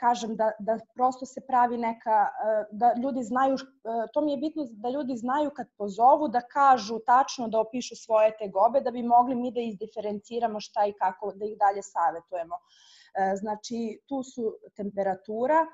kažem 0.00 0.36
da, 0.36 0.50
da 0.58 0.78
prosto 0.94 1.26
se 1.26 1.40
pravi 1.46 1.78
neka, 1.78 2.10
e, 2.10 2.64
da 2.70 2.94
ljudi 3.02 3.22
znaju, 3.22 3.54
e, 3.54 4.06
to 4.12 4.20
mi 4.20 4.32
je 4.32 4.36
bitno 4.36 4.64
da 4.70 4.90
ljudi 4.90 5.16
znaju 5.16 5.50
kad 5.56 5.66
pozovu 5.78 6.28
da 6.28 6.40
kažu 6.40 6.98
tačno 7.06 7.48
da 7.48 7.60
opišu 7.60 7.96
svoje 7.96 8.36
tegobe 8.38 8.80
da 8.80 8.90
bi 8.90 9.02
mogli 9.02 9.34
mi 9.34 9.52
da 9.52 9.60
izdiferenciramo 9.60 10.60
šta 10.60 10.86
i 10.86 10.92
kako 10.92 11.32
da 11.32 11.44
ih 11.44 11.56
dalje 11.58 11.82
savetujemo. 11.82 12.54
E, 12.54 13.36
znači 13.36 14.00
tu 14.08 14.22
su 14.22 14.54
temperatura, 14.76 15.66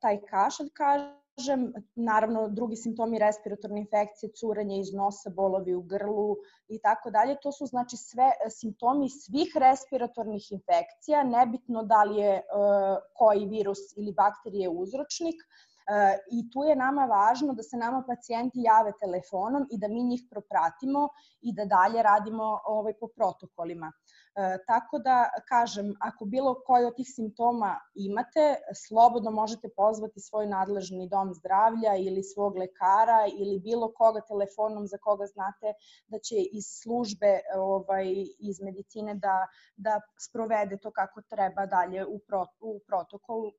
taj 0.00 0.20
kašalj 0.30 0.68
kaže, 0.74 1.14
kažem, 1.38 1.72
naravno 1.94 2.48
drugi 2.48 2.76
simptomi 2.76 3.18
respiratorne 3.18 3.80
infekcije, 3.80 4.32
curenje 4.32 4.80
iz 4.80 4.92
nosa, 4.94 5.30
bolovi 5.30 5.74
u 5.74 5.82
grlu 5.82 6.36
i 6.68 6.78
tako 6.82 7.10
dalje, 7.10 7.36
to 7.42 7.52
su 7.52 7.66
znači 7.66 7.96
sve 7.96 8.32
e, 8.46 8.50
simptomi 8.50 9.08
svih 9.10 9.54
respiratornih 9.54 10.52
infekcija, 10.52 11.22
nebitno 11.24 11.82
da 11.82 12.02
li 12.04 12.16
je 12.16 12.34
uh, 12.34 12.96
koji 13.14 13.46
virus 13.46 13.78
ili 13.96 14.12
bakterije 14.12 14.68
uzročnik, 14.68 15.34
e, 15.34 16.18
I 16.30 16.50
tu 16.50 16.64
je 16.64 16.76
nama 16.76 17.04
važno 17.06 17.54
da 17.54 17.62
se 17.62 17.76
nama 17.76 18.02
pacijenti 18.06 18.62
jave 18.62 18.92
telefonom 19.00 19.66
i 19.70 19.78
da 19.78 19.88
mi 19.88 20.02
njih 20.02 20.26
propratimo 20.30 21.08
i 21.40 21.54
da 21.54 21.64
dalje 21.64 22.02
radimo 22.02 22.58
ovaj, 22.66 22.94
po 23.00 23.08
protokolima. 23.16 23.92
E, 24.38 24.58
tako 24.66 24.98
da, 24.98 25.30
kažem, 25.48 25.94
ako 26.00 26.24
bilo 26.24 26.54
koji 26.66 26.84
od 26.84 26.96
tih 26.96 27.06
simptoma 27.14 27.80
imate, 27.94 28.54
slobodno 28.86 29.30
možete 29.30 29.68
pozvati 29.76 30.20
svoj 30.20 30.46
nadležni 30.46 31.08
dom 31.08 31.34
zdravlja 31.34 31.96
ili 31.96 32.22
svog 32.22 32.56
lekara 32.56 33.26
ili 33.38 33.58
bilo 33.58 33.92
koga 33.92 34.20
telefonom 34.20 34.86
za 34.86 34.98
koga 34.98 35.26
znate 35.26 35.72
da 36.06 36.18
će 36.18 36.36
iz 36.52 36.64
službe, 36.82 37.40
ovaj, 37.56 38.06
iz 38.38 38.60
medicine 38.60 39.14
da, 39.14 39.46
da 39.76 40.00
sprovede 40.28 40.76
to 40.76 40.90
kako 40.90 41.22
treba 41.22 41.66
dalje 41.66 42.06
u, 42.06 42.18
pro, 42.18 42.46
u 42.60 42.80
protokolu 42.86 43.52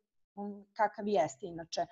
kakav 0.73 1.07
jeste 1.07 1.45
inače. 1.47 1.85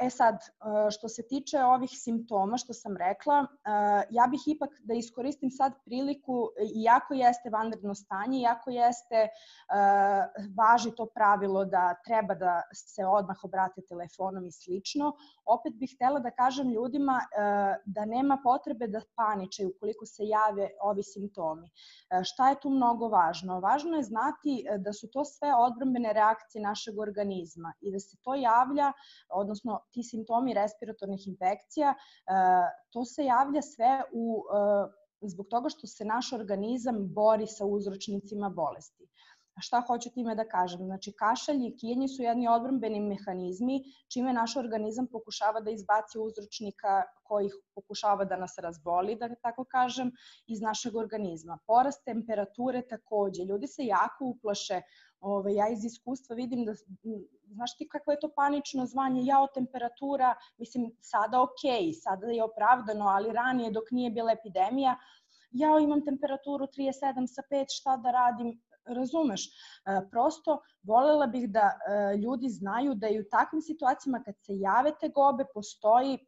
E 0.00 0.10
sad, 0.10 0.34
e, 0.34 0.90
što 0.90 1.08
se 1.08 1.22
tiče 1.28 1.58
ovih 1.64 1.90
simptoma 1.94 2.56
što 2.56 2.72
sam 2.72 2.96
rekla, 2.96 3.38
e, 3.40 3.46
ja 4.10 4.26
bih 4.30 4.40
ipak 4.46 4.70
da 4.80 4.94
iskoristim 4.94 5.50
sad 5.50 5.72
priliku, 5.84 6.48
iako 6.84 7.14
jeste 7.14 7.50
vanredno 7.50 7.94
stanje, 7.94 8.40
iako 8.40 8.70
jeste 8.70 9.14
e, 9.14 9.28
važi 10.56 10.90
to 10.96 11.06
pravilo 11.06 11.64
da 11.64 11.94
treba 12.04 12.34
da 12.34 12.62
se 12.74 13.06
odmah 13.06 13.44
obrate 13.44 13.82
telefonom 13.88 14.46
i 14.46 14.52
slično, 14.52 15.12
opet 15.44 15.74
bih 15.74 15.94
htela 15.94 16.18
da 16.18 16.30
kažem 16.30 16.70
ljudima 16.70 17.20
da 17.84 18.04
nema 18.04 18.38
potrebe 18.44 18.86
da 18.86 19.00
paničaju 19.14 19.68
ukoliko 19.68 20.06
se 20.06 20.24
jave 20.26 20.68
ovi 20.80 21.02
simptomi. 21.02 21.70
Šta 22.22 22.48
je 22.48 22.60
tu 22.60 22.70
mnogo 22.70 23.08
važno? 23.08 23.60
Važno 23.60 23.96
je 23.96 24.02
znati 24.02 24.64
da 24.78 24.92
su 24.92 25.10
to 25.10 25.24
sve 25.24 25.54
odbrambene 25.54 26.12
reakcije 26.12 26.62
našeg 26.62 26.98
organizma 26.98 27.72
i 27.80 27.92
da 27.92 27.98
se 27.98 28.16
to 28.22 28.34
javlja, 28.34 28.92
odnosno 29.28 29.51
odnosno 29.52 29.80
ti 29.92 30.02
simptomi 30.02 30.54
respiratornih 30.54 31.28
infekcija, 31.28 31.94
e, 31.94 32.34
to 32.90 33.04
se 33.04 33.24
javlja 33.24 33.62
sve 33.62 34.02
u, 34.12 34.42
e, 34.48 35.28
zbog 35.28 35.46
toga 35.50 35.68
što 35.68 35.86
se 35.86 36.04
naš 36.04 36.32
organizam 36.32 37.06
bori 37.14 37.46
sa 37.46 37.66
uzročnicima 37.66 38.48
bolesti. 38.48 39.08
Šta 39.60 39.82
hoću 39.86 40.10
time 40.10 40.34
da 40.34 40.44
kažem? 40.48 40.80
Znači, 40.86 41.12
kašalj 41.12 41.66
i 41.66 41.76
kijenje 41.76 42.08
su 42.08 42.22
jedni 42.22 42.48
odbrambeni 42.48 43.00
mehanizmi 43.00 43.82
čime 44.12 44.32
naš 44.32 44.56
organizam 44.56 45.06
pokušava 45.06 45.60
da 45.60 45.70
izbaci 45.70 46.18
uzročnika 46.18 47.02
koji 47.22 47.50
pokušava 47.74 48.24
da 48.24 48.36
nas 48.36 48.54
razboli, 48.58 49.16
da 49.16 49.28
tako 49.42 49.64
kažem, 49.64 50.12
iz 50.46 50.60
našeg 50.60 50.96
organizma. 50.96 51.58
Porast 51.66 52.04
temperature 52.04 52.82
takođe. 52.88 53.44
Ljudi 53.44 53.66
se 53.66 53.86
jako 53.86 54.24
uplaše 54.24 54.80
Ove, 55.22 55.54
ja 55.54 55.68
iz 55.68 55.84
iskustva 55.84 56.34
vidim 56.36 56.64
da, 56.64 56.72
znaš 57.46 57.76
ti 57.76 57.88
kakvo 57.88 58.12
je 58.12 58.20
to 58.20 58.30
panično 58.36 58.86
zvanje, 58.86 59.22
jao 59.24 59.46
temperatura, 59.54 60.34
mislim 60.58 60.90
sada 61.00 61.42
ok, 61.42 61.62
sada 62.02 62.26
je 62.26 62.42
opravdano, 62.44 63.06
ali 63.06 63.32
ranije 63.32 63.70
dok 63.70 63.90
nije 63.90 64.10
bila 64.10 64.32
epidemija, 64.32 64.96
jao 65.50 65.78
imam 65.78 66.04
temperaturu 66.04 66.66
37 66.66 67.26
sa 67.26 67.42
5, 67.50 67.64
šta 67.68 67.96
da 67.96 68.10
radim, 68.10 68.60
razumeš? 68.84 69.46
E, 69.46 70.00
prosto 70.10 70.58
volela 70.82 71.26
bih 71.26 71.48
da 71.50 71.70
e, 71.70 72.16
ljudi 72.16 72.48
znaju 72.48 72.94
da 72.94 73.08
i 73.08 73.20
u 73.20 73.28
takvim 73.30 73.62
situacijama 73.62 74.22
kad 74.24 74.34
se 74.40 74.58
jave 74.58 74.92
te 75.00 75.08
gobe 75.08 75.44
postoji 75.54 76.18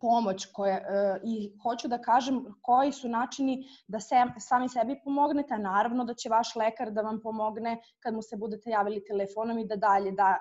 pomoć 0.00 0.46
koje, 0.52 0.74
e, 0.74 1.20
i 1.24 1.52
hoću 1.62 1.88
da 1.88 1.98
kažem 1.98 2.44
koji 2.62 2.92
su 2.92 3.08
načini 3.08 3.68
da 3.88 4.00
se, 4.00 4.14
sami 4.38 4.68
sebi 4.68 5.00
pomognete, 5.04 5.54
a 5.54 5.58
naravno 5.58 6.04
da 6.04 6.14
će 6.14 6.28
vaš 6.28 6.56
lekar 6.56 6.90
da 6.90 7.02
vam 7.02 7.20
pomogne 7.22 7.80
kad 8.00 8.14
mu 8.14 8.22
se 8.22 8.36
budete 8.36 8.70
javili 8.70 9.04
telefonom 9.04 9.58
i 9.58 9.66
da 9.66 9.76
dalje 9.76 10.12
da 10.12 10.36
e, 10.36 10.38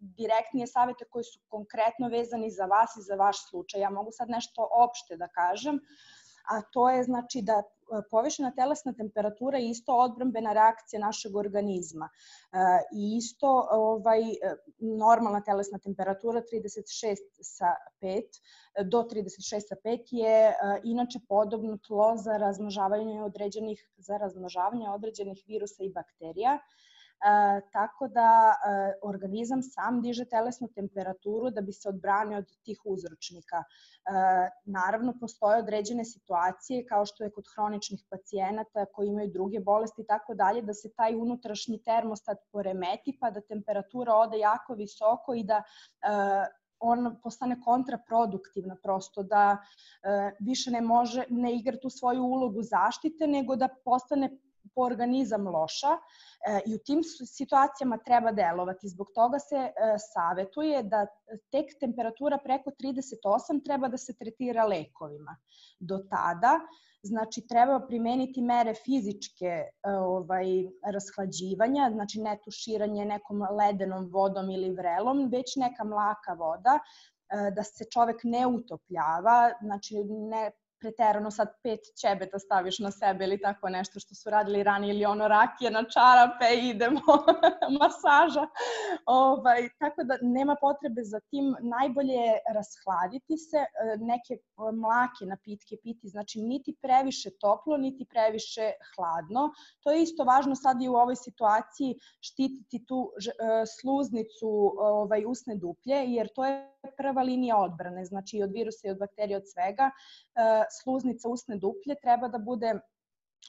direktnije 0.00 0.66
savete 0.66 1.04
koji 1.10 1.24
su 1.24 1.40
konkretno 1.48 2.08
vezani 2.08 2.50
za 2.50 2.64
vas 2.64 2.96
i 2.96 3.02
za 3.02 3.14
vaš 3.14 3.48
slučaj. 3.50 3.80
Ja 3.80 3.90
mogu 3.90 4.10
sad 4.12 4.30
nešto 4.30 4.68
opšte 4.72 5.16
da 5.16 5.28
kažem, 5.28 5.80
a 6.50 6.62
to 6.72 6.90
je 6.90 7.02
znači 7.02 7.42
da 7.42 7.62
povišena 8.10 8.50
telesna 8.56 8.92
temperatura 8.92 9.58
je 9.58 9.70
isto 9.70 9.96
odbrambena 9.96 10.52
reakcija 10.52 11.00
našeg 11.00 11.36
organizma. 11.36 12.08
E, 12.08 12.56
I 12.92 13.16
isto 13.16 13.50
ovaj, 13.70 14.22
normalna 14.78 15.40
telesna 15.40 15.78
temperatura 15.78 16.42
36 16.52 17.16
sa 17.42 17.74
5 18.02 18.84
do 18.84 19.02
36 19.02 19.60
sa 19.68 19.76
5 19.84 19.98
je 20.10 20.36
e, 20.48 20.54
inače 20.84 21.18
podobno 21.28 21.78
tlo 21.86 22.16
za 22.16 22.36
razmnožavanje 22.36 23.22
određenih 23.22 23.88
za 23.96 24.16
razmnožavanje 24.16 24.88
određenih 24.88 25.44
virusa 25.46 25.84
i 25.84 25.92
bakterija. 25.92 26.58
E, 27.20 27.60
tako 27.72 28.08
da 28.08 28.54
e, 28.54 28.92
organizam 29.02 29.62
sam 29.62 30.00
diže 30.02 30.24
telesnu 30.24 30.68
temperaturu 30.74 31.50
da 31.50 31.60
bi 31.60 31.72
se 31.72 31.88
odbranio 31.88 32.38
od 32.38 32.52
tih 32.64 32.80
uzročnika. 32.84 33.56
E, 33.56 34.12
naravno, 34.64 35.14
postoje 35.20 35.58
određene 35.58 36.04
situacije 36.04 36.86
kao 36.86 37.06
što 37.06 37.24
je 37.24 37.30
kod 37.30 37.44
hroničnih 37.54 38.04
pacijenata 38.10 38.86
koji 38.92 39.08
imaju 39.08 39.30
druge 39.30 39.60
bolesti 39.60 40.02
i 40.02 40.06
tako 40.06 40.34
dalje, 40.34 40.62
da 40.62 40.74
se 40.74 40.92
taj 40.96 41.14
unutrašnji 41.14 41.82
termostat 41.82 42.38
poremeti 42.52 43.18
pa 43.20 43.30
da 43.30 43.40
temperatura 43.40 44.14
ode 44.14 44.38
jako 44.38 44.74
visoko 44.74 45.34
i 45.34 45.44
da 45.44 45.62
on 46.80 47.16
postane 47.22 47.60
kontraproduktivna 47.64 48.76
prosto 48.82 49.22
da 49.22 49.58
e, 50.02 50.36
više 50.40 50.70
ne 50.70 50.80
može 50.80 51.24
ne 51.28 51.56
igra 51.56 51.76
tu 51.82 51.90
svoju 51.90 52.22
ulogu 52.22 52.62
zaštite 52.62 53.26
nego 53.26 53.56
da 53.56 53.68
postane 53.84 54.38
po 54.74 54.82
organizam 54.82 55.48
loša 55.48 55.92
e, 55.92 56.60
i 56.66 56.74
u 56.74 56.78
tim 56.78 57.02
situacijama 57.26 57.98
treba 57.98 58.32
delovati. 58.32 58.88
Zbog 58.88 59.06
toga 59.14 59.38
se 59.38 59.56
e, 59.56 59.72
savetuje 60.12 60.82
da 60.82 61.06
tek 61.52 61.66
temperatura 61.80 62.38
preko 62.44 62.70
38 62.70 63.64
treba 63.64 63.88
da 63.88 63.98
se 63.98 64.14
tretira 64.16 64.64
lekovima. 64.64 65.36
Do 65.80 65.98
tada 66.10 66.60
znači 67.02 67.46
treba 67.48 67.80
primeniti 67.86 68.42
mere 68.42 68.74
fizičke 68.74 69.46
e, 69.46 69.68
ovaj 69.92 70.46
rashlađivanja, 70.92 71.90
znači 71.92 72.20
ne 72.20 72.38
tuširanje 72.44 73.04
nekom 73.04 73.42
ledenom 73.58 74.10
vodom 74.12 74.50
ili 74.50 74.70
vrelom, 74.70 75.28
već 75.32 75.56
neka 75.56 75.84
mlaka 75.84 76.32
voda 76.32 76.78
da 77.56 77.62
se 77.62 77.84
čovek 77.92 78.20
ne 78.24 78.46
utopljava, 78.46 79.52
znači 79.62 79.94
ne 80.04 80.50
preterano 80.80 81.30
sad 81.30 81.48
pet 81.62 81.80
ćebeta 82.00 82.38
staviš 82.38 82.78
na 82.78 82.90
sebe 82.90 83.24
ili 83.24 83.40
tako 83.40 83.68
nešto 83.68 84.00
što 84.00 84.14
su 84.14 84.30
radili 84.30 84.62
ranije 84.62 84.94
ili 84.94 85.04
ono 85.04 85.28
rakije 85.28 85.70
na 85.70 85.84
čarape 85.84 86.54
idemo 86.62 87.00
masaža. 87.80 88.46
Ovaj, 89.06 89.68
tako 89.78 90.04
da 90.04 90.18
nema 90.22 90.56
potrebe 90.60 91.02
za 91.04 91.20
tim. 91.20 91.56
Najbolje 91.60 92.12
je 92.12 92.38
rashladiti 92.54 93.36
se, 93.36 93.56
e, 93.56 93.96
neke 93.98 94.34
e, 94.34 94.40
mlake 94.72 95.26
napitke 95.26 95.76
piti, 95.82 96.08
znači 96.08 96.40
niti 96.40 96.76
previše 96.82 97.30
toplo, 97.40 97.76
niti 97.76 98.04
previše 98.04 98.72
hladno. 98.96 99.50
To 99.80 99.92
je 99.92 100.02
isto 100.02 100.24
važno 100.24 100.54
sad 100.54 100.82
i 100.82 100.88
u 100.88 100.94
ovoj 100.94 101.16
situaciji 101.16 101.98
štititi 102.20 102.84
tu 102.86 103.10
e, 103.16 103.30
sluznicu 103.80 104.50
ovaj, 104.78 105.24
usne 105.26 105.56
duplje, 105.56 106.04
jer 106.06 106.28
to 106.34 106.44
je 106.44 106.76
prva 106.96 107.22
linija 107.22 107.58
odbrane, 107.58 108.04
znači 108.04 108.36
i 108.36 108.42
od 108.42 108.52
virusa 108.52 108.88
i 108.88 108.90
od 108.90 108.98
bakterija, 108.98 109.38
od 109.38 109.44
svega 109.52 109.90
sluznica 110.82 111.28
usne 111.28 111.56
duplje 111.56 111.94
treba 112.02 112.28
da 112.28 112.38
bude 112.38 112.80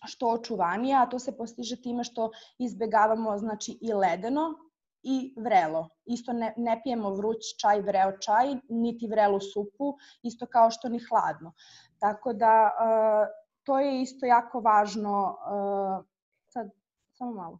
što 0.05 0.27
očuvanija, 0.27 1.03
a 1.03 1.09
to 1.09 1.19
se 1.19 1.37
postiže 1.37 1.81
time 1.81 2.03
što 2.03 2.31
izbegavamo 2.59 3.37
znači 3.37 3.77
i 3.81 3.93
ledeno 3.93 4.70
i 5.03 5.33
vrelo. 5.37 5.89
Isto 6.05 6.33
ne, 6.33 6.53
ne 6.57 6.81
pijemo 6.83 7.13
vruć 7.13 7.37
čaj, 7.61 7.81
vreo 7.81 8.17
čaj, 8.17 8.55
niti 8.69 9.07
vrelu 9.07 9.39
supu, 9.39 9.97
isto 10.23 10.45
kao 10.45 10.71
što 10.71 10.89
ni 10.89 10.99
hladno. 11.09 11.53
Tako 11.99 12.33
da 12.33 12.71
uh, 12.71 13.27
to 13.63 13.79
je 13.79 14.01
isto 14.01 14.25
jako 14.25 14.59
važno. 14.59 15.37
Uh, 15.47 16.05
sad, 16.47 16.69
samo 17.13 17.31
malo. 17.31 17.59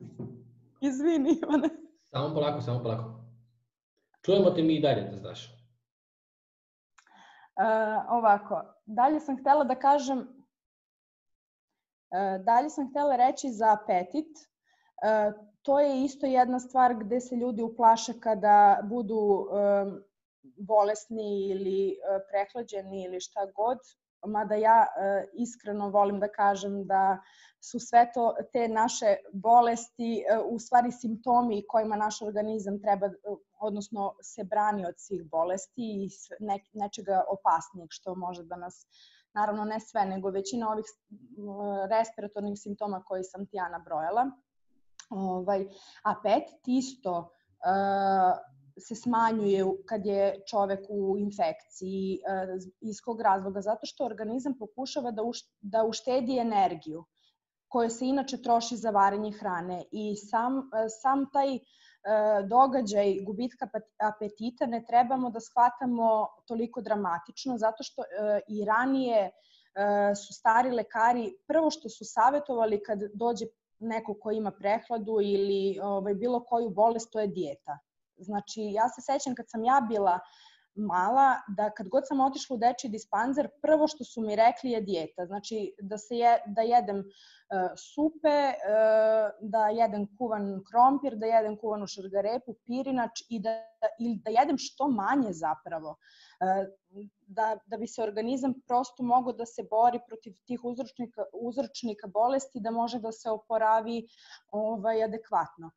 Izvini, 0.88 1.40
Ivane. 1.42 1.68
Samo 2.10 2.34
polako, 2.34 2.60
samo 2.60 2.82
polako. 2.82 3.04
Čujemo 4.24 4.50
te 4.50 4.62
mi 4.62 4.76
i 4.76 4.80
dalje, 4.80 5.02
da 5.02 5.18
znaš. 5.18 5.54
ovako, 8.08 8.62
dalje 8.86 9.20
sam 9.20 9.40
htela 9.40 9.64
da 9.64 9.74
kažem, 9.74 10.18
uh, 10.18 10.26
dalje 12.44 12.70
sam 12.70 12.90
htela 12.90 13.16
reći 13.16 13.50
za 13.50 13.72
apetit. 13.72 14.48
Uh, 15.02 15.34
to 15.62 15.80
je 15.80 16.04
isto 16.04 16.26
jedna 16.26 16.60
stvar 16.60 16.94
gde 16.94 17.20
se 17.20 17.36
ljudi 17.36 17.62
uplaše 17.62 18.20
kada 18.20 18.80
budu 18.82 19.16
um, 19.16 20.02
bolesni 20.56 21.48
ili 21.50 21.90
uh, 21.90 22.22
prehlađeni 22.30 23.04
ili 23.04 23.20
šta 23.20 23.46
god 23.54 23.78
mada 24.26 24.54
ja 24.54 24.86
e, 24.86 25.26
iskreno 25.32 25.90
volim 25.90 26.20
da 26.20 26.28
kažem 26.28 26.86
da 26.86 27.18
su 27.60 27.78
sve 27.78 28.10
to 28.14 28.34
te 28.52 28.68
naše 28.68 29.16
bolesti 29.32 30.24
e, 30.30 30.38
u 30.38 30.58
stvari 30.58 30.92
simptomi 30.92 31.66
kojima 31.68 31.96
naš 31.96 32.22
organizam 32.22 32.80
treba, 32.82 33.06
e, 33.06 33.10
odnosno 33.60 34.14
se 34.22 34.44
brani 34.44 34.86
od 34.86 34.94
svih 34.96 35.24
bolesti 35.30 35.82
i 36.04 36.08
ne, 36.40 36.58
nečega 36.72 37.24
opasnijeg 37.28 37.88
što 37.90 38.14
može 38.14 38.44
da 38.44 38.56
nas 38.56 38.86
naravno 39.34 39.64
ne 39.64 39.80
sve, 39.80 40.04
nego 40.04 40.30
većina 40.30 40.70
ovih 40.70 40.84
respiratornih 41.90 42.58
simptoma 42.58 43.02
koji 43.02 43.24
sam 43.24 43.46
ti 43.46 43.56
ja 43.56 43.68
nabrojala. 43.68 44.30
Ovaj, 45.10 45.66
a 46.04 46.14
pet 46.22 46.44
isto 46.66 47.30
se 48.80 48.94
smanjuje 48.94 49.64
kad 49.88 50.06
je 50.06 50.42
čovek 50.50 50.80
u 50.88 51.18
infekciji. 51.18 52.20
E, 52.28 52.46
iz 52.80 53.00
kog 53.04 53.20
razloga? 53.20 53.60
Zato 53.60 53.86
što 53.86 54.04
organizam 54.04 54.58
pokušava 54.58 55.10
da, 55.10 55.22
da 55.60 55.84
uštedi 55.84 56.38
energiju 56.38 57.04
koja 57.68 57.90
se 57.90 58.06
inače 58.06 58.42
troši 58.42 58.76
za 58.76 58.90
varenje 58.90 59.32
hrane 59.32 59.84
i 59.92 60.16
sam, 60.16 60.58
e, 60.58 60.88
sam 61.02 61.26
taj 61.32 61.54
e, 61.54 61.60
događaj 62.48 63.16
gubitka 63.26 63.68
apetita 63.98 64.66
ne 64.66 64.84
trebamo 64.88 65.30
da 65.30 65.40
shvatamo 65.40 66.26
toliko 66.46 66.80
dramatično 66.80 67.58
zato 67.58 67.82
što 67.82 68.02
i 68.48 68.64
ranije 68.64 69.30
su 70.26 70.34
stari 70.34 70.70
lekari 70.70 71.34
prvo 71.46 71.70
što 71.70 71.88
su 71.88 72.04
savetovali 72.04 72.82
kad 72.82 72.98
dođe 73.14 73.46
neko 73.78 74.14
ko 74.14 74.30
ima 74.30 74.50
prehladu 74.50 75.20
ili 75.22 75.78
ovaj, 75.82 76.14
bilo 76.14 76.44
koju 76.44 76.70
bolest, 76.70 77.12
to 77.12 77.20
je 77.20 77.26
dijeta. 77.26 77.78
Znači, 78.16 78.60
ja 78.62 78.88
se 78.88 79.00
sećam 79.00 79.34
kad 79.34 79.46
sam 79.48 79.64
ja 79.64 79.86
bila 79.88 80.18
mala, 80.78 81.36
da 81.56 81.70
kad 81.70 81.88
god 81.88 82.06
sam 82.06 82.20
otišla 82.20 82.56
u 82.56 82.58
dečji 82.58 82.90
dispanzer, 82.90 83.48
prvo 83.62 83.88
što 83.88 84.04
su 84.04 84.20
mi 84.20 84.36
rekli 84.36 84.70
je 84.70 84.80
dijeta. 84.80 85.26
Znači, 85.26 85.74
da, 85.80 85.98
se 85.98 86.16
je, 86.16 86.38
da 86.46 86.62
jedem 86.62 86.98
uh, 86.98 87.70
supe, 87.76 88.38
uh, 88.48 89.50
da 89.50 89.68
jedem 89.68 90.06
kuvan 90.18 90.62
krompir, 90.70 91.16
da 91.16 91.26
jedem 91.26 91.56
kuvanu 91.56 91.86
šargarepu, 91.86 92.54
pirinač 92.66 93.22
i 93.28 93.40
da, 93.40 93.50
ili 94.00 94.20
da 94.24 94.30
jedem 94.30 94.58
što 94.58 94.88
manje 94.88 95.32
zapravo. 95.32 95.96
Uh, 96.40 97.08
da, 97.26 97.58
da 97.66 97.76
bi 97.76 97.86
se 97.86 98.02
organizam 98.02 98.54
prosto 98.66 99.02
mogao 99.02 99.32
da 99.32 99.46
se 99.46 99.62
bori 99.70 100.00
protiv 100.06 100.32
tih 100.46 100.64
uzročnika, 100.64 101.24
uzročnika 101.32 102.06
bolesti, 102.06 102.60
da 102.60 102.70
može 102.70 102.98
da 102.98 103.12
se 103.12 103.30
oporavi 103.30 104.06
ovaj, 104.50 105.04
adekvatno. 105.04 105.70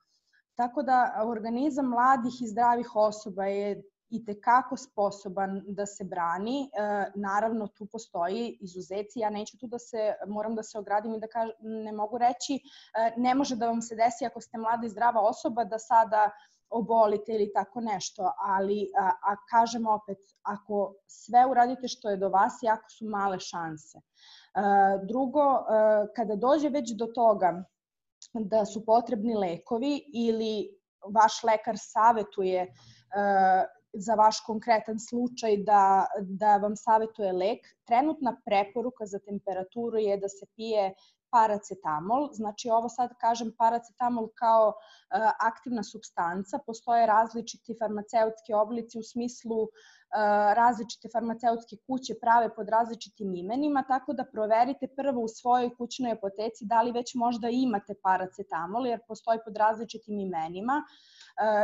Tako 0.56 0.84
da 0.84 1.24
organizam 1.26 1.90
mladih 1.90 2.42
i 2.42 2.48
zdravih 2.48 2.96
osoba 2.96 3.46
je 3.46 3.82
i 4.12 4.26
tekako 4.26 4.78
sposoban 4.78 5.62
da 5.68 5.86
se 5.86 6.04
brani. 6.04 6.64
E, 6.64 7.12
naravno, 7.16 7.68
tu 7.68 7.86
postoji 7.86 8.58
izuzeci. 8.62 9.20
Ja 9.20 9.30
neću 9.30 9.58
tu 9.58 9.68
da 9.68 9.80
se, 9.80 10.14
moram 10.28 10.56
da 10.56 10.64
se 10.64 10.80
ogradim 10.80 11.16
i 11.16 11.20
da 11.20 11.28
kažem, 11.28 11.56
ne 11.60 11.92
mogu 11.92 12.18
reći, 12.18 12.56
e, 12.56 13.14
ne 13.18 13.36
može 13.36 13.56
da 13.56 13.68
vam 13.68 13.82
se 13.82 13.96
desi 13.96 14.26
ako 14.26 14.42
ste 14.42 14.58
mlada 14.58 14.86
i 14.86 14.90
zdrava 14.90 15.22
osoba 15.22 15.64
da 15.64 15.80
sada 15.80 16.30
obolite 16.70 17.34
ili 17.34 17.52
tako 17.54 17.82
nešto, 17.82 18.32
ali 18.38 18.88
a, 19.00 19.12
a 19.32 19.36
kažem 19.50 19.88
opet, 19.88 20.18
ako 20.42 20.94
sve 21.08 21.46
uradite 21.46 21.88
što 21.88 22.10
je 22.10 22.18
do 22.18 22.30
vas, 22.30 22.60
jako 22.62 22.90
su 22.90 23.06
male 23.06 23.40
šanse. 23.40 23.98
E, 23.98 24.02
drugo, 25.08 25.42
e, 25.42 25.64
kada 26.16 26.36
dođe 26.36 26.70
već 26.70 26.96
do 26.96 27.06
toga 27.06 27.64
da 28.34 28.66
su 28.66 28.86
potrebni 28.86 29.36
lekovi 29.36 30.04
ili 30.14 30.82
vaš 31.10 31.44
lekar 31.44 31.76
savetuje 31.78 32.64
uh, 32.64 33.81
za 33.94 34.16
vaš 34.16 34.40
konkretan 34.46 35.00
slučaj 35.00 35.58
da, 35.58 36.06
da 36.22 36.58
vam 36.58 36.76
savetuje 36.76 37.32
lek, 37.34 37.68
trenutna 37.88 38.38
preporuka 38.46 39.06
za 39.06 39.20
temperaturu 39.20 39.98
je 39.98 40.18
da 40.18 40.30
se 40.30 40.46
pije 40.56 40.94
paracetamol. 41.32 42.30
Znači 42.34 42.70
ovo 42.70 42.90
sad 42.90 43.10
kažem 43.20 43.54
paracetamol 43.58 44.28
kao 44.36 44.68
uh, 44.68 45.32
aktivna 45.40 45.84
substanca. 45.84 46.60
Postoje 46.66 47.06
različiti 47.06 47.76
farmaceutski 47.80 48.54
oblici 48.54 49.00
u 49.00 49.04
smislu 49.04 49.68
različite 50.56 51.10
farmaceutske 51.14 51.76
kuće 51.88 52.14
prave 52.22 52.56
pod 52.56 52.70
različitim 52.70 53.36
imenima, 53.36 53.84
tako 53.88 54.14
da 54.14 54.26
proverite 54.26 54.88
prvo 54.88 55.22
u 55.22 55.28
svojoj 55.28 55.76
kućnoj 55.76 56.12
apoteci 56.12 56.66
da 56.66 56.82
li 56.82 56.92
već 56.92 57.16
možda 57.16 57.50
imate 57.50 57.94
paracetamol, 58.04 58.88
jer 58.88 59.00
postoji 59.08 59.40
pod 59.46 59.58
različitim 59.58 60.20
imenima. 60.20 60.84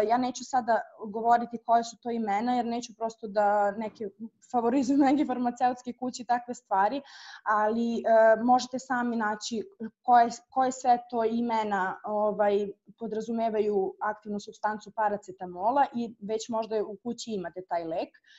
Ja 0.10 0.17
neću 0.17 0.43
sada 0.43 0.81
govoriti 1.07 1.57
koje 1.65 1.83
su 1.83 1.97
to 1.97 2.12
imena, 2.12 2.55
jer 2.55 2.65
neću 2.65 2.95
prosto 2.95 3.27
da 3.27 3.71
neke 3.71 4.10
favorizujem 4.51 4.99
neke 5.01 5.25
farmaceutske 5.25 5.93
kuće 5.93 6.23
i 6.23 6.25
takve 6.25 6.53
stvari, 6.53 7.01
ali 7.43 8.03
možete 8.43 8.79
sami 8.79 9.15
naći 9.15 9.63
koje, 10.01 10.29
koje 10.49 10.71
sve 10.71 10.97
to 11.10 11.23
imena 11.23 11.99
ovaj, 12.03 12.67
podrazumevaju 12.99 13.95
aktivnu 14.01 14.39
substancu 14.39 14.91
paracetamola 14.91 15.86
i 15.95 16.15
već 16.21 16.49
možda 16.49 16.83
u 16.83 16.97
kući 17.03 17.31
imate 17.31 17.62
taj 17.69 17.83
lek. 17.83 18.10
E, 18.10 18.37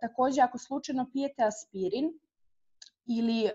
takođe, 0.00 0.40
ako 0.40 0.58
slučajno 0.58 1.06
pijete 1.12 1.44
aspirin, 1.44 2.12
ili 3.06 3.44
uh, 3.44 3.50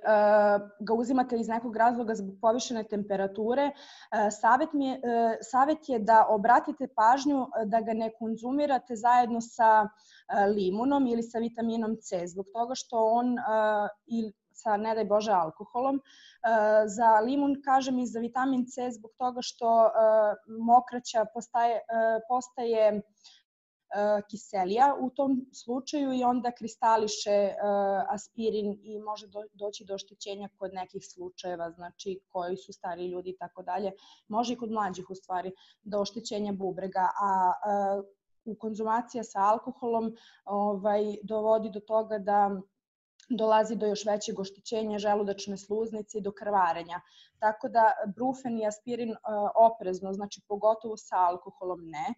ga 0.79 0.93
uzimate 0.93 1.37
iz 1.37 1.47
nekog 1.47 1.75
razloga 1.75 2.15
zbog 2.15 2.35
povišene 2.41 2.83
temperature, 2.83 3.71
uh, 3.71 4.19
savet, 4.41 4.73
mi 4.73 4.87
je, 4.87 4.95
uh, 4.95 5.35
savet 5.41 5.89
je 5.89 5.99
da 5.99 6.25
obratite 6.29 6.87
pažnju 6.95 7.47
da 7.65 7.81
ga 7.81 7.93
ne 7.93 8.11
konzumirate 8.19 8.95
zajedno 8.95 9.41
sa 9.41 9.83
uh, 9.83 10.55
limunom 10.55 11.07
ili 11.07 11.23
sa 11.23 11.39
vitaminom 11.39 11.97
C, 12.01 12.27
zbog 12.27 12.45
toga 12.53 12.75
što 12.75 13.05
on 13.05 13.33
uh, 13.33 13.89
ili 14.07 14.33
sa, 14.53 14.77
ne 14.77 14.95
daj 14.95 15.05
Bože, 15.05 15.31
alkoholom. 15.31 15.95
Uh, 15.95 16.01
za 16.85 17.19
limun 17.19 17.61
kažem 17.65 17.99
i 17.99 18.07
za 18.07 18.19
vitamin 18.19 18.65
C 18.65 18.91
zbog 18.91 19.11
toga 19.17 19.41
što 19.41 19.85
uh, 19.85 19.91
mokraća 20.65 21.25
postaje, 21.33 21.75
uh, 21.75 22.21
postaje 22.29 23.01
E, 23.01 23.01
kiselija 24.29 24.95
u 24.99 25.09
tom 25.09 25.45
slučaju 25.53 26.13
i 26.13 26.23
onda 26.23 26.51
kristališe 26.51 27.29
e, 27.29 27.55
aspirin 28.09 28.79
i 28.83 28.99
može 28.99 29.27
doći 29.53 29.85
do 29.85 29.93
oštećenja 29.93 30.49
kod 30.57 30.73
nekih 30.73 31.01
slučajeva, 31.05 31.71
znači 31.71 32.19
koji 32.29 32.57
su 32.57 32.73
stari 32.73 33.07
ljudi 33.07 33.29
i 33.29 33.37
tako 33.37 33.63
dalje. 33.63 33.91
Može 34.27 34.53
i 34.53 34.57
kod 34.57 34.71
mlađih 34.71 35.09
u 35.09 35.15
stvari 35.15 35.51
do 35.83 35.99
oštećenja 35.99 36.51
bubrega, 36.53 37.07
a 37.21 37.51
e, 37.51 38.21
u 38.45 38.55
konzumacija 38.55 39.23
sa 39.23 39.39
alkoholom 39.39 40.15
ovaj, 40.45 41.17
dovodi 41.23 41.69
do 41.69 41.79
toga 41.79 42.17
da 42.17 42.61
dolazi 43.29 43.75
do 43.75 43.85
još 43.85 44.05
većeg 44.05 44.39
oštećenja 44.39 44.99
želudačne 44.99 45.57
sluznice 45.57 46.17
i 46.17 46.21
do 46.21 46.31
krvarenja. 46.31 47.01
Tako 47.39 47.69
da 47.69 47.91
brufen 48.15 48.59
i 48.59 48.67
aspirin 48.67 49.15
oprezno, 49.55 50.13
znači 50.13 50.41
pogotovo 50.47 50.97
sa 50.97 51.17
alkoholom 51.17 51.79
ne. 51.83 52.13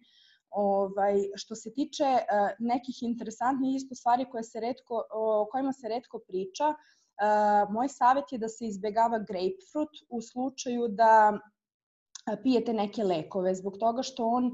Ovaj, 0.54 1.14
što 1.34 1.54
se 1.54 1.72
tiče 1.74 2.04
uh, 2.04 2.50
nekih 2.58 3.02
interesantnih 3.02 3.76
isto 3.76 3.94
stvari 3.94 4.26
koje 4.30 4.42
se 4.42 4.60
redko, 4.60 5.02
o 5.10 5.48
kojima 5.50 5.72
se 5.72 5.88
redko 5.88 6.20
priča, 6.28 6.68
uh, 6.68 7.72
moj 7.74 7.88
savjet 7.88 8.32
je 8.32 8.38
da 8.38 8.48
se 8.48 8.66
izbegava 8.66 9.18
grapefruit 9.18 9.94
u 10.08 10.20
slučaju 10.22 10.88
da 10.88 11.38
pijete 12.42 12.72
neke 12.72 13.04
lekove, 13.04 13.54
zbog 13.54 13.76
toga 13.78 14.02
što 14.02 14.26
on 14.26 14.50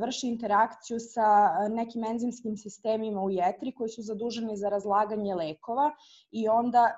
vrši 0.00 0.28
interakciju 0.28 0.98
sa 1.00 1.50
nekim 1.68 2.04
enzimskim 2.04 2.56
sistemima 2.56 3.22
u 3.22 3.30
jetri 3.30 3.72
koji 3.74 3.88
su 3.88 4.02
zaduženi 4.02 4.56
za 4.56 4.68
razlaganje 4.68 5.34
lekova 5.34 5.90
i 6.30 6.48
onda 6.48 6.90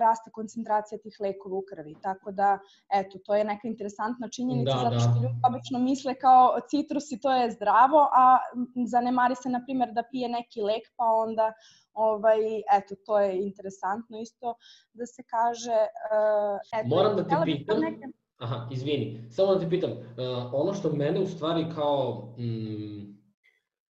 raste 0.00 0.30
koncentracija 0.30 0.98
tih 0.98 1.16
lekova 1.20 1.56
u 1.56 1.64
krvi. 1.68 1.94
Tako 2.02 2.32
da, 2.32 2.58
eto, 2.94 3.18
to 3.24 3.34
je 3.34 3.44
neka 3.44 3.68
interesantna 3.68 4.28
činjenica, 4.28 4.74
da, 4.74 4.80
zato 4.82 5.00
što 5.00 5.08
da. 5.08 5.20
ljudi 5.20 5.40
obično 5.48 5.78
misle 5.78 6.14
kao 6.14 6.58
citrus 6.70 7.12
i 7.12 7.20
to 7.20 7.32
je 7.32 7.50
zdravo, 7.50 8.08
a 8.16 8.38
zanemari 8.86 9.34
se, 9.34 9.48
na 9.48 9.62
primjer, 9.64 9.92
da 9.92 10.02
pije 10.10 10.28
neki 10.28 10.60
lek, 10.60 10.82
pa 10.96 11.04
onda 11.04 11.52
ovaj, 11.94 12.38
eto, 12.72 12.94
to 13.06 13.18
je 13.18 13.42
interesantno 13.42 14.18
isto 14.18 14.54
da 14.92 15.06
se 15.06 15.22
kaže. 15.22 15.78
Eto, 16.78 16.96
Moram 16.96 17.16
da 17.16 17.22
te 17.22 17.36
pitam, 17.44 17.80
neke... 17.80 18.21
Aha, 18.42 18.68
izvini. 18.72 19.30
Samo 19.30 19.54
da 19.54 19.60
te 19.60 19.68
pitam, 19.70 19.90
uh, 19.90 19.96
ono 20.52 20.74
što 20.74 20.92
mene 20.92 21.20
u 21.20 21.26
stvari 21.26 21.66
kao, 21.74 22.34
mm, 22.38 23.18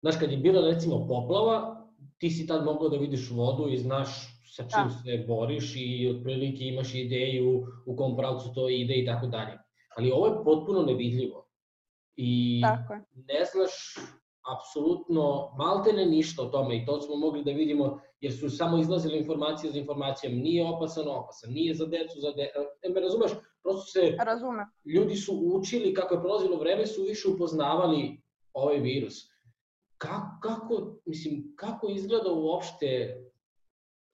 znaš, 0.02 0.16
kad 0.20 0.32
je 0.32 0.38
bila 0.38 0.62
recimo 0.62 1.08
poplava, 1.08 1.88
ti 2.18 2.30
si 2.30 2.48
tad 2.48 2.66
mogao 2.66 2.90
da 2.90 2.98
vidiš 2.98 3.32
vodu 3.32 3.70
i 3.70 3.78
znaš 3.78 4.10
sa 4.56 4.64
čim 4.64 4.84
da. 4.84 4.90
se 4.90 5.26
boriš 5.28 5.74
i 5.76 6.16
otprilike 6.16 6.64
imaš 6.64 6.96
ideju 6.96 7.66
u 7.86 7.96
kom 7.96 8.18
pravcu 8.18 8.54
to 8.54 8.70
ide 8.70 8.94
i 8.94 9.06
tako 9.06 9.28
dalje. 9.28 9.58
Ali 9.98 10.12
ovo 10.12 10.28
je 10.28 10.44
potpuno 10.44 10.82
nevidljivo. 10.82 11.48
I 12.16 12.62
Tako 12.64 12.94
je. 12.94 13.00
ne 13.16 13.46
znaš 13.52 13.72
apsolutno 14.56 15.56
maltene 15.58 16.06
ništa 16.06 16.44
o 16.44 16.46
tome 16.46 16.78
i 16.78 16.86
to 16.86 17.02
smo 17.02 17.16
mogli 17.16 17.44
da 17.44 17.52
vidimo 17.52 18.00
jer 18.20 18.34
su 18.34 18.50
samo 18.50 18.78
izlazile 18.78 19.18
informacije 19.18 19.72
za 19.72 19.80
informacijom, 19.80 20.34
nije 20.34 20.66
opasan, 20.66 21.08
opasan, 21.08 21.54
nije 21.54 21.74
za 21.74 21.86
decu, 21.86 22.20
za 22.20 22.32
decu, 22.32 22.60
e, 22.84 22.90
me 22.90 23.02
razumeš, 23.02 23.32
prosto 23.66 23.92
se, 23.92 24.16
Razume. 24.26 24.66
ljudi 24.86 25.16
su 25.16 25.34
učili 25.54 25.94
kako 25.94 26.16
je 26.16 26.22
prolazilo 26.22 26.58
vreme, 26.60 26.86
su 26.88 27.04
više 27.04 27.30
upoznavali 27.30 28.22
ovaj 28.54 28.80
virus. 28.80 29.16
Kako, 29.98 30.40
kako, 30.42 31.00
mislim, 31.06 31.54
kako 31.56 31.90
izgleda 31.90 32.32
uopšte 32.32 33.22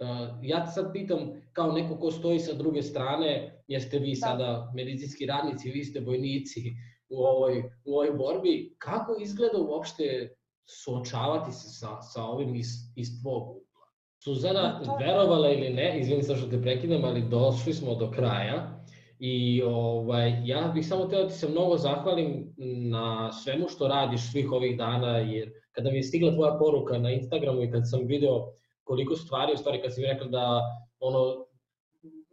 Uh, 0.02 0.08
ja 0.42 0.66
te 0.66 0.72
sad 0.72 0.94
pitam, 0.94 1.20
kao 1.54 1.72
neko 1.72 1.96
ko 2.00 2.12
stoji 2.12 2.40
sa 2.40 2.54
druge 2.54 2.82
strane, 2.82 3.64
jeste 3.68 4.00
vi 4.00 4.14
da. 4.14 4.28
sada 4.28 4.72
medicinski 4.76 5.26
radnici, 5.26 5.70
vi 5.70 5.84
ste 5.84 6.00
vojnici 6.00 6.62
u 7.10 7.24
ovoj, 7.24 7.64
u 7.86 7.94
ovoj 7.94 8.12
borbi, 8.12 8.76
kako 8.78 9.16
izgleda 9.22 9.58
uopšte 9.58 10.36
suočavati 10.66 11.52
se 11.52 11.70
sa, 11.70 12.02
sa 12.02 12.24
ovim 12.24 12.56
iz, 12.56 12.68
iz 12.96 13.08
tvog 13.22 13.50
ugla? 13.50 13.86
Suzana, 14.24 14.82
verovala 15.00 15.52
ili 15.52 15.70
ne, 15.70 16.00
izvini 16.00 16.24
sa 16.24 16.36
što 16.36 16.48
te 16.48 16.62
prekidam, 16.62 17.06
ali 17.06 17.30
došli 17.30 17.74
smo 17.74 17.96
do 17.96 18.12
kraja 18.12 18.81
i 19.24 19.62
ovaj, 19.66 20.42
ja 20.46 20.72
bih 20.74 20.88
samo 20.88 21.06
teo 21.06 21.24
da 21.24 21.28
ti 21.28 21.34
se 21.34 21.50
mnogo 21.50 21.78
zahvalim 21.78 22.54
na 22.92 23.32
svemu 23.32 23.68
što 23.70 23.88
radiš 23.88 24.32
svih 24.32 24.52
ovih 24.52 24.78
dana, 24.78 25.18
jer 25.18 25.52
kada 25.72 25.92
mi 25.92 25.98
je 25.98 26.04
stigla 26.04 26.34
tvoja 26.36 26.58
poruka 26.60 26.98
na 26.98 27.12
Instagramu 27.12 27.62
i 27.62 27.72
kad 27.72 27.90
sam 27.90 28.08
video 28.08 28.54
koliko 28.84 29.16
stvari, 29.16 29.54
u 29.54 29.58
stvari 29.58 29.82
kad 29.82 29.94
si 29.94 30.02
mi 30.02 30.08
rekla 30.08 30.28
da 30.28 30.62
ono, 31.00 31.46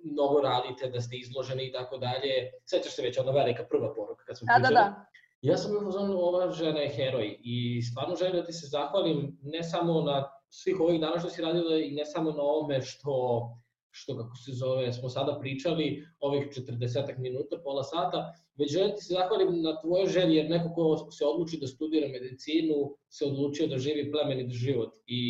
mnogo 0.04 0.40
radite, 0.40 0.88
da 0.88 1.00
ste 1.00 1.16
izloženi 1.16 1.66
i 1.66 1.72
tako 1.72 1.98
dalje, 1.98 2.32
sećaš 2.64 2.96
se 2.96 3.02
već 3.02 3.18
ona 3.18 3.32
velika 3.32 3.64
prva 3.70 3.94
poruka 3.94 4.24
kad 4.24 4.38
smo 4.38 4.46
da. 4.46 4.68
Da, 4.68 4.74
da. 4.74 5.06
Ja 5.42 5.56
sam 5.56 5.76
u 5.76 5.80
fazonu, 5.84 6.18
ova 6.18 6.50
žena 6.50 6.80
je 6.80 6.88
heroj 6.88 7.38
i 7.42 7.82
stvarno 7.82 8.16
želim 8.16 8.36
da 8.36 8.44
ti 8.44 8.52
se 8.52 8.66
zahvalim 8.66 9.38
ne 9.42 9.62
samo 9.62 10.00
na 10.00 10.30
svih 10.48 10.80
ovih 10.80 11.00
dana 11.00 11.18
što 11.18 11.28
si 11.28 11.42
radila 11.42 11.76
i 11.76 11.90
ne 11.90 12.06
samo 12.06 12.30
na 12.30 12.42
ovome 12.42 12.80
što 12.82 13.42
što 13.90 14.16
kako 14.16 14.36
se 14.36 14.52
zove, 14.52 14.92
smo 14.92 15.08
sada 15.08 15.38
pričali, 15.40 16.06
ovih 16.20 16.48
40 16.48 17.18
minuta, 17.18 17.56
pola 17.64 17.82
sata, 17.82 18.32
već 18.58 18.72
želim 18.72 18.96
ti 18.96 19.04
se 19.04 19.14
zahvalim 19.14 19.62
na 19.62 19.80
tvojoj 19.80 20.06
želji, 20.06 20.36
jer 20.36 20.50
neko 20.50 20.74
ko 20.74 21.10
se 21.10 21.24
odluči 21.24 21.58
da 21.60 21.66
studira 21.66 22.08
medicinu, 22.08 22.96
se 23.08 23.24
odlučio 23.24 23.66
da 23.66 23.78
živi 23.78 24.12
plemenit 24.12 24.50
život 24.50 24.94
i 25.06 25.20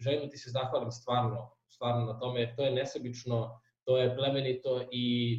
želim 0.00 0.20
da 0.20 0.28
ti 0.28 0.38
se 0.38 0.50
zahvalim 0.50 0.90
stvarno, 0.90 1.50
stvarno 1.68 2.04
na 2.06 2.18
tome, 2.18 2.40
jer 2.40 2.56
to 2.56 2.64
je 2.64 2.70
nesebično, 2.70 3.60
to 3.84 3.98
je 3.98 4.16
plemenito 4.16 4.88
i 4.92 5.36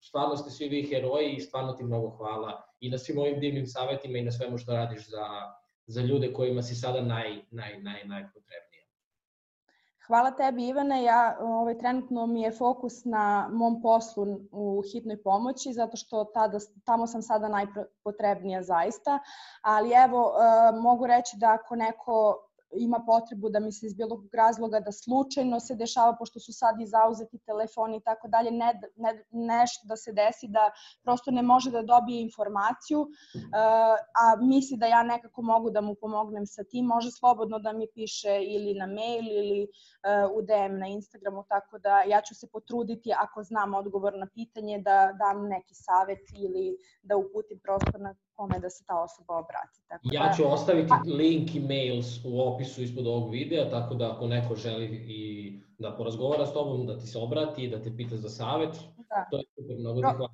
stvarno 0.00 0.36
ste 0.36 0.50
svi 0.50 0.68
vi 0.68 0.82
heroji 0.82 1.34
i 1.36 1.40
stvarno 1.40 1.72
ti 1.72 1.84
mnogo 1.84 2.10
hvala 2.10 2.62
i 2.80 2.90
na 2.90 2.98
svim 2.98 3.18
ovim 3.18 3.40
divnim 3.40 3.66
savetima 3.66 4.18
i 4.18 4.24
na 4.24 4.30
svemu 4.30 4.58
što 4.58 4.72
radiš 4.72 5.08
za, 5.08 5.26
za 5.86 6.02
ljude 6.02 6.32
kojima 6.32 6.62
si 6.62 6.74
sada 6.74 7.00
naj, 7.00 7.42
naj, 7.50 7.82
naj, 7.82 8.04
najpotrebniji. 8.04 8.67
Hvala 10.08 10.30
tebi 10.30 10.68
Ivane, 10.68 11.02
ja 11.02 11.36
ovaj, 11.40 11.78
trenutno 11.78 12.26
mi 12.26 12.42
je 12.42 12.50
fokus 12.52 13.04
na 13.04 13.48
mom 13.52 13.82
poslu 13.82 14.24
u 14.52 14.82
hitnoj 14.92 15.22
pomoći 15.22 15.72
zato 15.72 15.96
što 15.96 16.24
tada, 16.24 16.58
tamo 16.84 17.06
sam 17.06 17.22
sada 17.22 17.48
najpotrebnija 17.48 18.62
zaista, 18.62 19.18
ali 19.62 19.92
evo 20.04 20.32
mogu 20.82 21.06
reći 21.06 21.36
da 21.36 21.52
ako 21.52 21.76
neko 21.76 22.47
ima 22.72 23.04
potrebu 23.06 23.48
da 23.48 23.60
mi 23.60 23.72
se 23.72 23.86
iz 23.86 23.94
bilo 23.94 24.16
kog 24.16 24.34
razloga 24.34 24.80
da 24.80 24.92
slučajno 24.92 25.60
se 25.60 25.74
dešava, 25.74 26.16
pošto 26.18 26.40
su 26.40 26.52
sad 26.52 26.80
i 26.80 26.86
zauzeti 26.86 27.38
telefoni 27.38 27.96
i 27.96 28.00
tako 28.00 28.28
dalje, 28.28 28.50
ne, 28.50 28.80
ne, 28.96 29.24
nešto 29.30 29.86
da 29.88 29.96
se 29.96 30.12
desi 30.12 30.48
da 30.48 30.70
prosto 31.02 31.30
ne 31.30 31.42
može 31.42 31.70
da 31.70 31.82
dobije 31.82 32.22
informaciju, 32.22 33.00
uh, 33.00 33.08
a 34.22 34.36
misli 34.40 34.76
da 34.76 34.86
ja 34.86 35.02
nekako 35.02 35.42
mogu 35.42 35.70
da 35.70 35.80
mu 35.80 35.94
pomognem 35.94 36.46
sa 36.46 36.64
tim, 36.64 36.84
može 36.84 37.10
slobodno 37.10 37.58
da 37.58 37.72
mi 37.72 37.86
piše 37.94 38.38
ili 38.42 38.74
na 38.74 38.86
mail 38.86 39.26
ili 39.26 39.62
uh, 39.62 40.36
u 40.36 40.42
DM 40.42 40.78
na 40.78 40.86
Instagramu, 40.86 41.44
tako 41.48 41.78
da 41.78 42.02
ja 42.02 42.20
ću 42.20 42.34
se 42.34 42.46
potruditi 42.52 43.12
ako 43.16 43.42
znam 43.42 43.74
odgovor 43.74 44.18
na 44.18 44.26
pitanje 44.34 44.78
da 44.78 45.12
dam 45.18 45.48
neki 45.48 45.74
savet 45.74 46.24
ili 46.36 46.76
da 47.02 47.16
uputim 47.16 47.58
prosto 47.58 47.98
na 47.98 48.14
kome 48.38 48.58
da 48.58 48.70
se 48.70 48.84
ta 48.86 49.02
osoba 49.02 49.36
obrati. 49.36 49.80
Tako 49.88 50.08
ja 50.12 50.26
da- 50.26 50.34
ću 50.36 50.42
ostaviti 50.52 50.92
a... 50.92 51.02
link 51.06 51.54
i 51.54 51.60
mails 51.60 52.24
u 52.24 52.40
opisu 52.40 52.82
ispod 52.82 53.06
ovog 53.06 53.30
videa, 53.30 53.70
tako 53.70 53.94
da 53.94 54.12
ako 54.12 54.26
neko 54.26 54.54
želi 54.54 54.86
i 54.86 55.22
da 55.78 55.96
porazgovara 55.96 56.46
s 56.46 56.52
tobom, 56.52 56.86
da 56.86 56.98
ti 56.98 57.06
se 57.06 57.18
obrati, 57.18 57.68
da 57.68 57.82
te 57.82 57.96
pita 57.96 58.16
za 58.16 58.28
savet, 58.28 58.74
da. 58.96 59.26
to 59.30 59.36
je 59.36 59.44
super, 59.54 59.76
mnogo 59.78 60.00
ti 60.00 60.16
hvala. 60.16 60.28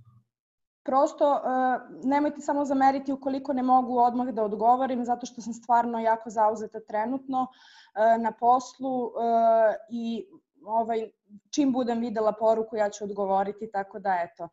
Prosto, 0.84 1.32
uh, 1.32 2.04
nemojte 2.04 2.40
samo 2.40 2.64
zameriti 2.64 3.12
ukoliko 3.12 3.52
ne 3.52 3.62
mogu 3.62 3.98
odmah 3.98 4.28
da 4.28 4.44
odgovorim, 4.44 5.04
zato 5.04 5.26
što 5.26 5.40
sam 5.40 5.52
stvarno 5.52 5.98
jako 5.98 6.30
zauzeta 6.30 6.80
trenutno 6.80 7.40
uh, 7.42 8.22
na 8.22 8.32
poslu 8.32 9.04
uh, 9.04 9.10
i 9.90 10.26
ovaj, 10.66 11.10
čim 11.50 11.72
budem 11.72 12.00
videla 12.00 12.32
poruku 12.32 12.76
ja 12.76 12.90
ću 12.90 13.04
odgovoriti, 13.04 13.70
tako 13.72 13.98
da 13.98 14.18
eto. 14.22 14.48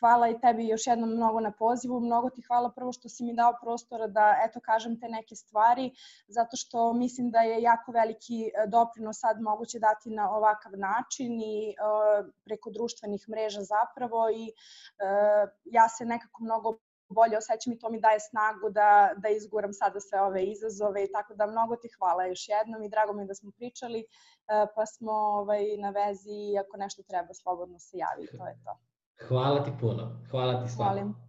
Hvala 0.00 0.28
i 0.28 0.40
tebi 0.40 0.66
još 0.68 0.86
jednom 0.86 1.10
mnogo 1.10 1.40
na 1.40 1.52
pozivu, 1.52 2.00
mnogo 2.00 2.30
ti 2.30 2.42
hvala 2.46 2.70
prvo 2.70 2.92
što 2.92 3.08
si 3.08 3.24
mi 3.24 3.34
dao 3.34 3.54
prostora 3.62 4.06
da 4.06 4.34
eto 4.44 4.60
kažem 4.60 5.00
te 5.00 5.08
neke 5.08 5.34
stvari, 5.36 5.90
zato 6.28 6.56
što 6.56 6.92
mislim 6.92 7.30
da 7.30 7.38
je 7.38 7.62
jako 7.62 7.92
veliki 7.92 8.44
e, 8.44 8.66
doprinos 8.66 9.20
sad 9.20 9.40
moguće 9.40 9.78
dati 9.78 10.10
na 10.10 10.30
ovakav 10.30 10.72
način 10.76 11.40
i 11.40 11.74
uh, 11.74 12.26
preko 12.44 12.70
društvenih 12.70 13.28
mreža 13.28 13.60
zapravo 13.62 14.30
i 14.30 14.44
uh, 14.52 15.50
ja 15.64 15.88
se 15.88 16.04
nekako 16.04 16.42
mnogo 16.42 16.78
bolje 17.08 17.38
osjećam 17.38 17.72
i 17.72 17.78
to 17.78 17.90
mi 17.90 18.00
daje 18.00 18.20
snagu 18.20 18.70
da, 18.70 19.12
da 19.16 19.28
izguram 19.28 19.72
sada 19.72 20.00
sve 20.00 20.20
ove 20.20 20.44
izazove 20.44 21.04
i 21.04 21.12
tako 21.12 21.34
da 21.34 21.46
mnogo 21.46 21.76
ti 21.76 21.88
hvala 21.98 22.24
još 22.24 22.48
jednom 22.48 22.82
i 22.82 22.88
drago 22.88 23.12
mi 23.12 23.22
je 23.22 23.26
da 23.26 23.34
smo 23.34 23.50
pričali 23.56 24.00
e, 24.00 24.06
pa 24.74 24.86
smo 24.86 25.12
ovaj, 25.12 25.76
na 25.78 25.90
vezi 25.90 26.30
i 26.52 26.58
ako 26.58 26.76
nešto 26.76 27.02
treba 27.02 27.34
slobodno 27.34 27.78
se 27.78 27.98
javi, 27.98 28.26
to 28.38 28.46
je 28.46 28.56
to. 28.64 28.78
Hvala 29.28 29.64
ti 29.64 29.70
puno, 29.80 30.04
hvala 30.30 30.62
ti 30.62 30.70
stvarno. 30.70 31.02
Hvala. 31.02 31.25